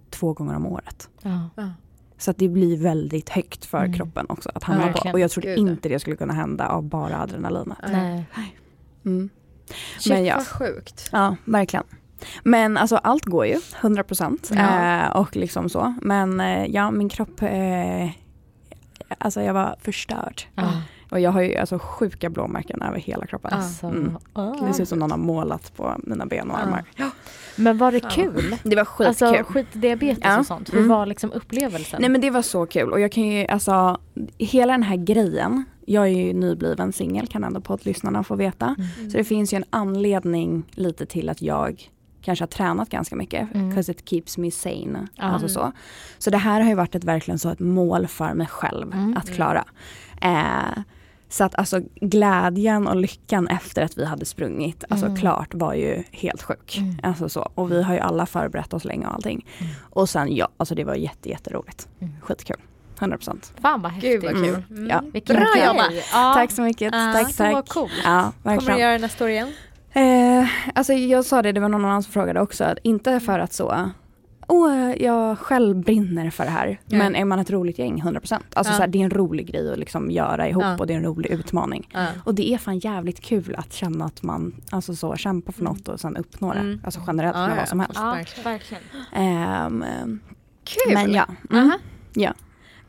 två 0.10 0.34
gånger 0.34 0.56
om 0.56 0.65
året. 0.65 1.10
Ja. 1.21 1.49
Ja. 1.56 1.69
Så 2.17 2.32
att 2.32 2.38
det 2.38 2.47
blir 2.49 2.77
väldigt 2.77 3.30
högt 3.30 3.65
för 3.65 3.77
Mm. 3.77 3.93
kroppen 3.93 4.25
också 4.30 4.51
att 4.56 4.63
hamna 4.63 4.82
på. 4.82 4.88
Verkligen. 4.88 5.13
Och 5.15 5.19
jag 5.19 5.32
trodde 5.32 5.47
Gud. 5.47 5.58
inte 5.58 5.89
det 5.89 5.99
skulle 5.99 6.15
kunna 6.15 6.34
hända 6.34 6.67
av 6.67 6.84
bara 6.84 7.21
adrenalinet. 7.21 7.77
Nej. 7.91 8.25
Mm. 9.06 9.30
Shit 9.99 10.13
Men 10.13 10.25
ja. 10.25 10.36
vad 10.38 10.47
sjukt. 10.47 11.10
Ja, 11.12 11.36
verkligen. 11.45 11.84
Men 12.43 12.77
alltså 12.77 12.95
allt 12.95 13.25
går 13.25 13.45
ju, 13.45 13.57
100 13.81 14.03
procent. 14.03 14.51
Ja. 14.55 14.99
Eh, 15.05 15.10
och 15.15 15.36
liksom 15.36 15.69
så. 15.69 15.93
Men 16.01 16.39
eh, 16.39 16.65
ja, 16.65 16.91
min 16.91 17.10
kropp, 17.10 17.41
eh, 17.41 18.10
alltså 19.17 19.41
jag 19.41 19.53
var 19.53 19.75
förstörd. 19.81 20.41
Ja. 20.55 20.81
Och 21.12 21.19
jag 21.19 21.31
har 21.31 21.41
ju 21.41 21.55
alltså 21.57 21.79
sjuka 21.79 22.29
blåmärken 22.29 22.81
över 22.81 22.97
hela 22.99 23.25
kroppen. 23.25 23.53
Alltså, 23.53 23.86
Mm. 23.88 24.17
Det 24.67 24.73
ser 24.73 24.84
ut 24.84 24.89
som 24.89 24.99
någon 24.99 25.12
har 25.12 25.17
målat 25.17 25.75
på 25.75 25.95
mina 26.03 26.25
ben 26.25 26.51
och 26.51 26.57
Ja. 26.60 26.63
armar. 26.63 26.84
Men 27.55 27.77
var 27.77 27.91
det 27.91 27.99
kul? 27.99 28.55
Det 28.63 28.75
var 28.75 28.86
skitkul. 28.86 29.07
Alltså 29.27 29.43
skitdiabetes 29.53 30.23
Ja. 30.23 30.39
och 30.39 30.45
sånt. 30.45 30.73
Hur 30.73 30.77
Mm. 30.77 30.89
var 30.89 31.05
liksom 31.05 31.31
upplevelsen? 31.31 32.01
Nej 32.01 32.10
men 32.10 32.21
det 32.21 32.29
var 32.29 32.41
så 32.41 32.65
kul 32.65 32.91
och 32.91 32.99
jag 32.99 33.12
kan 33.12 33.23
ju 33.23 33.47
alltså 33.47 33.97
hela 34.38 34.73
den 34.73 34.84
här 34.84 34.95
grejen. 34.95 35.63
Jag 35.86 36.03
är 36.03 36.07
ju 36.25 36.34
nybliven 36.34 36.93
singel 36.93 37.27
kan 37.27 37.43
ändå 37.43 37.62
poddlyssnarna 37.62 38.23
få 38.23 38.36
veta. 38.36 38.75
Mm. 38.77 39.10
Så 39.12 39.17
det 39.17 39.23
finns 39.23 39.53
ju 39.53 39.55
en 39.55 39.63
anledning 39.69 40.63
lite 40.71 41.05
till 41.05 41.29
att 41.29 41.41
jag 41.41 41.89
kanske 42.21 42.43
har 42.43 42.47
tränat 42.47 42.89
ganska 42.89 43.15
mycket. 43.15 43.55
Mm. 43.55 43.73
'Cause 43.75 43.91
it 43.91 44.10
keeps 44.10 44.38
me 44.38 44.51
sane. 44.51 45.07
Ja. 45.15 45.23
Alltså 45.23 45.49
så. 45.49 45.71
så 46.17 46.29
det 46.29 46.38
här 46.38 46.62
har 46.62 46.69
ju 46.69 46.75
varit 46.75 46.95
ett, 46.95 47.03
verkligen 47.03 47.39
så 47.39 47.49
ett 47.49 47.60
mål 47.60 48.07
för 48.07 48.34
mig 48.34 48.47
själv 48.47 48.93
Mm. 48.93 49.17
att 49.17 49.29
klara. 49.36 49.65
Eh, 50.21 50.81
så 51.29 51.43
att 51.43 51.55
alltså 51.55 51.81
glädjen 51.95 52.88
och 52.88 52.95
lyckan 52.95 53.47
efter 53.47 53.81
att 53.84 53.97
vi 53.97 54.05
hade 54.05 54.25
sprungit, 54.25 54.84
alltså 54.89 55.05
Mm. 55.05 55.17
klart 55.17 55.53
var 55.53 55.73
ju 55.73 56.03
helt 56.12 56.41
sjuk. 56.43 56.77
Mm. 56.77 56.95
Alltså 57.03 57.29
så. 57.29 57.49
Och 57.55 57.71
vi 57.71 57.84
har 57.84 57.93
ju 57.93 57.99
alla 57.99 58.25
förberett 58.25 58.73
oss 58.73 58.86
länge 58.86 59.07
och 59.07 59.13
allting. 59.13 59.45
Mm. 59.60 59.71
Och 59.89 60.10
sen 60.10 60.36
ja, 60.36 60.47
alltså 60.57 60.75
det 60.75 60.84
var 60.84 60.95
jätte, 60.95 61.29
jätteroligt. 61.29 61.88
Mm. 61.99 62.13
Skitkul. 62.21 62.57
100%. 62.99 63.53
Fan 63.62 63.81
vad 63.81 63.91
häftigt. 63.91 64.21
Gud 64.21 64.23
vad 64.23 64.34
kul. 64.43 64.49
Mm. 64.53 64.63
Mm. 64.69 64.88
Ja. 64.89 65.01
Vilken 65.13 65.36
Bra 65.36 65.65
jobbat. 65.67 65.91
Ja. 66.13 66.31
Tack 66.36 66.51
så 66.51 66.62
mycket. 66.62 66.93
Ah, 66.93 67.13
tack, 67.13 67.27
Så 67.31 67.38
tack. 67.38 67.69
coolt. 67.69 67.91
Ja, 68.03 68.31
Kommer 68.43 68.73
du 68.73 68.79
göra 68.79 68.91
det 68.91 68.97
nästa 68.97 69.23
år 69.23 69.29
igen? 69.29 69.51
Eh, 69.93 70.47
alltså 70.75 70.93
jag 70.93 71.25
sa 71.25 71.41
det, 71.41 71.51
det 71.51 71.60
var 71.60 71.69
någon 71.69 71.86
annan 71.86 72.04
som 72.04 72.13
frågade 72.13 72.41
också, 72.41 72.63
att 72.63 72.77
inte 72.84 73.19
för 73.19 73.39
att 73.39 73.54
så, 73.54 73.89
åh 74.47 74.91
jag 75.01 75.39
själv 75.39 75.75
brinner 75.82 76.30
för 76.30 76.43
det 76.43 76.49
här. 76.49 76.80
Ja. 76.86 76.97
Men 76.97 77.15
är 77.15 77.25
man 77.25 77.39
ett 77.39 77.51
roligt 77.51 77.80
gäng, 77.80 78.01
100%. 78.01 78.34
Alltså 78.34 78.39
Ja. 78.56 78.63
så 78.63 78.82
här, 78.82 78.88
det 78.88 78.97
är 78.99 79.04
en 79.04 79.10
rolig 79.10 79.47
grej 79.47 79.71
att 79.71 79.80
liksom 79.80 80.12
göra 80.12 80.49
ihop 80.49 80.63
Ja. 80.63 80.77
och 80.77 80.88
det 80.88 80.93
är 80.93 80.97
en 80.97 81.04
rolig 81.04 81.30
utmaning. 81.32 81.89
Och 82.23 82.36
det 82.36 82.54
är 82.54 82.58
fan 82.58 82.80
jävligt 82.80 83.21
kul 83.21 83.56
att 83.58 83.73
känna 83.73 84.06
att 84.06 84.23
man 84.23 84.56
alltså 84.71 84.95
så, 84.95 85.15
kämpar 85.15 85.54
för 85.54 85.63
något 85.63 85.88
och 85.88 85.99
sen 85.99 86.17
uppnår 86.17 86.54
det. 86.54 86.60
Mm. 86.60 86.82
Alltså 86.84 87.01
generellt 87.08 87.36
med 87.38 87.58
vad 87.58 87.67
som 87.67 87.80
helst. 87.80 87.99
Verkligen. 88.45 88.84
Ehm, 89.13 89.84
ehm, 89.84 90.19
Kul! 90.63 90.93
men 90.93 91.13
ja. 91.13 91.25
Mm. 91.51 91.63
Aha. 91.67 91.77
Ja. 92.13 92.34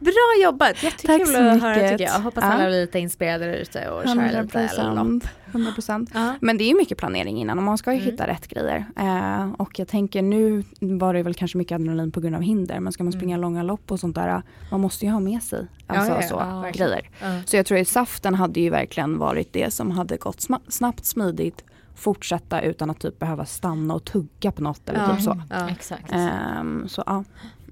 Bra 0.02 0.44
jobbat, 0.44 0.82
jättekul 0.82 1.36
att 1.36 1.60
höra 1.62 1.74
mycket. 1.74 1.90
tycker 1.90 2.04
jag. 2.04 2.20
Hoppas 2.20 2.44
alla 2.44 2.66
blir 2.66 2.80
lite 2.80 2.98
inspirerade 2.98 3.46
där 3.46 3.52
ute 3.54 3.88
och 3.90 4.04
kör 4.04 4.42
lite 4.42 4.58
eller 4.60 4.94
lopp. 4.94 5.06
100%. 5.06 5.28
100%. 5.52 6.10
Ja. 6.14 6.34
Men 6.40 6.58
det 6.58 6.64
är 6.64 6.68
ju 6.68 6.76
mycket 6.76 6.98
planering 6.98 7.38
innan 7.38 7.58
och 7.58 7.64
man 7.64 7.78
ska 7.78 7.92
ju 7.92 7.98
Mm. 7.98 8.10
hitta 8.10 8.26
rätt 8.26 8.48
grejer. 8.48 8.84
Eh, 8.96 9.52
och 9.52 9.78
jag 9.78 9.88
tänker 9.88 10.22
nu 10.22 10.64
var 10.80 11.14
det 11.14 11.22
väl 11.22 11.34
kanske 11.34 11.58
mycket 11.58 11.74
adrenalin 11.74 12.12
på 12.12 12.20
grund 12.20 12.34
av 12.36 12.42
hinder 12.42 12.80
men 12.80 12.92
ska 12.92 13.04
man 13.04 13.12
springa 13.12 13.34
Mm. 13.36 13.40
långa 13.42 13.62
lopp 13.62 13.90
och 13.90 14.00
sånt 14.00 14.14
där, 14.14 14.42
man 14.70 14.80
måste 14.80 15.06
ju 15.06 15.12
ha 15.12 15.20
med 15.20 15.42
sig 15.42 15.66
alltså, 15.86 16.12
ja, 16.12 16.18
ja. 16.22 16.28
så, 16.72 16.78
grejer. 16.78 17.10
Ja. 17.22 17.26
Så 17.46 17.56
jag 17.56 17.66
tror 17.66 17.78
att 17.80 17.88
saften 17.88 18.34
hade 18.34 18.60
ju 18.60 18.70
verkligen 18.70 19.18
varit 19.18 19.52
det 19.52 19.72
som 19.74 19.90
hade 19.90 20.16
gått 20.16 20.38
sma- 20.38 20.60
snabbt, 20.70 21.04
smidigt, 21.04 21.64
fortsätta 21.94 22.60
utan 22.62 22.90
att 22.90 22.98
typ 23.00 23.18
behöva 23.18 23.44
stanna 23.46 23.94
och 23.94 24.04
tugga 24.04 24.52
på 24.52 24.62
något 24.62 24.88
eller 24.88 25.00
Ja. 25.00 25.14
typ 25.16 25.24
så. 25.24 25.42
Ja. 25.50 25.68
Exakt. 25.70 26.12
Ehm, 26.12 26.88
så 26.88 27.02
ja. 27.06 27.24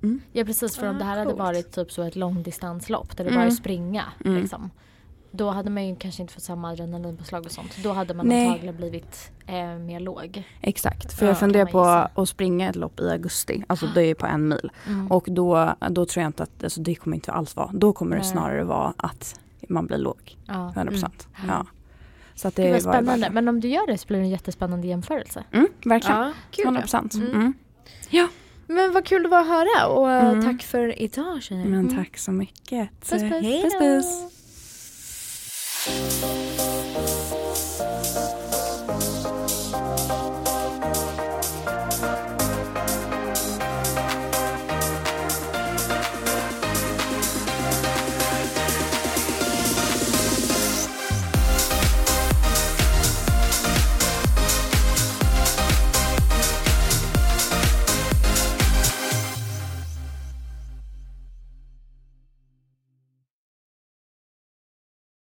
Mm. 0.03 0.21
Ja 0.33 0.45
precis 0.45 0.77
för 0.77 0.89
om 0.89 0.97
Ah, 0.97 0.99
det 0.99 1.05
här 1.05 1.11
hade 1.19 1.25
coolt. 1.25 1.39
varit 1.39 1.73
typ 1.73 1.93
så 1.93 2.03
ett 2.03 2.17
långdistanslopp 2.17 3.17
där 3.17 3.25
det 3.25 3.31
Mm. 3.31 3.41
bara 3.41 3.47
är 3.47 3.51
springa. 3.51 4.05
Mm. 4.25 4.41
Liksom. 4.41 4.71
Då 5.33 5.51
hade 5.51 5.71
man 5.71 5.87
ju 5.87 5.97
kanske 5.97 6.23
inte 6.23 6.35
fått 6.35 6.43
samma 6.43 6.71
adrenalinpåslag 6.71 7.45
och 7.45 7.51
sånt. 7.53 7.77
Då 7.85 7.93
hade 7.93 8.15
man 8.15 8.27
Nej. 8.27 8.47
antagligen 8.47 8.77
blivit 8.77 9.31
eh, 9.47 9.79
mer 9.79 10.01
låg. 10.01 10.43
Exakt, 10.61 11.13
för 11.13 11.27
Ja, 11.27 11.31
jag 11.31 11.39
funderar 11.39 11.67
på 11.67 11.81
att 12.23 12.29
springa 12.29 12.69
ett 12.71 12.77
lopp 12.77 13.01
i 13.01 13.11
augusti, 13.11 13.65
alltså 13.67 13.87
det 13.95 14.03
är 14.03 14.15
på 14.15 14.27
en 14.27 14.49
mil. 14.49 14.71
Mm. 14.87 15.11
Och 15.11 15.25
då, 15.31 15.75
då 15.91 16.07
tror 16.07 16.23
jag 16.23 16.29
inte 16.29 16.43
att, 16.43 16.65
alltså 16.65 16.81
det 16.81 16.95
kommer 16.95 17.17
inte 17.17 17.33
alls 17.33 17.57
vara, 17.57 17.71
då 17.73 17.93
kommer 17.93 18.17
det 18.17 18.25
snarare 18.25 18.65
vara 18.65 18.95
att 18.97 19.41
man 19.69 19.87
blir 19.87 19.99
låg. 19.99 20.37
ja. 20.47 20.73
100 20.77 20.85
procent. 20.93 21.29
Mm. 21.39 21.51
Ja. 21.51 21.67
Så 22.35 22.49
att 22.49 22.57
det 22.57 22.69
var 22.69 22.75
ju 22.75 22.81
spännande. 22.81 23.31
Men 23.31 23.49
om 23.49 23.61
du 23.61 23.69
gör 23.69 23.87
det 23.87 23.99
så 23.99 24.07
blir 24.07 24.19
det 24.19 24.25
en 24.25 24.31
jättespännande 24.31 24.87
jämförelse. 24.87 25.45
Mm, 25.53 25.69
verkligen. 25.85 26.21
Ja, 26.21 26.33
kul. 26.51 26.65
100 26.65 26.81
procent. 26.81 27.15
Mm. 27.15 27.31
Mm. 27.31 27.53
Men 28.71 28.93
vad 28.93 29.05
kul 29.05 29.23
det 29.23 29.29
var 29.29 29.41
att 29.41 29.47
höra 29.47 29.87
och 29.87 30.11
Mm. 30.11 30.45
tack 30.45 30.63
för 30.63 31.03
idag 31.03 31.43
tjejer. 31.43 31.65
Men 31.65 31.97
tack 31.97 32.19
så 32.19 32.33
mycket. 32.33 32.89
Puss, 33.01 33.23
puss. 33.23 33.63
Puss, 33.63 33.79
puss. 33.79 34.27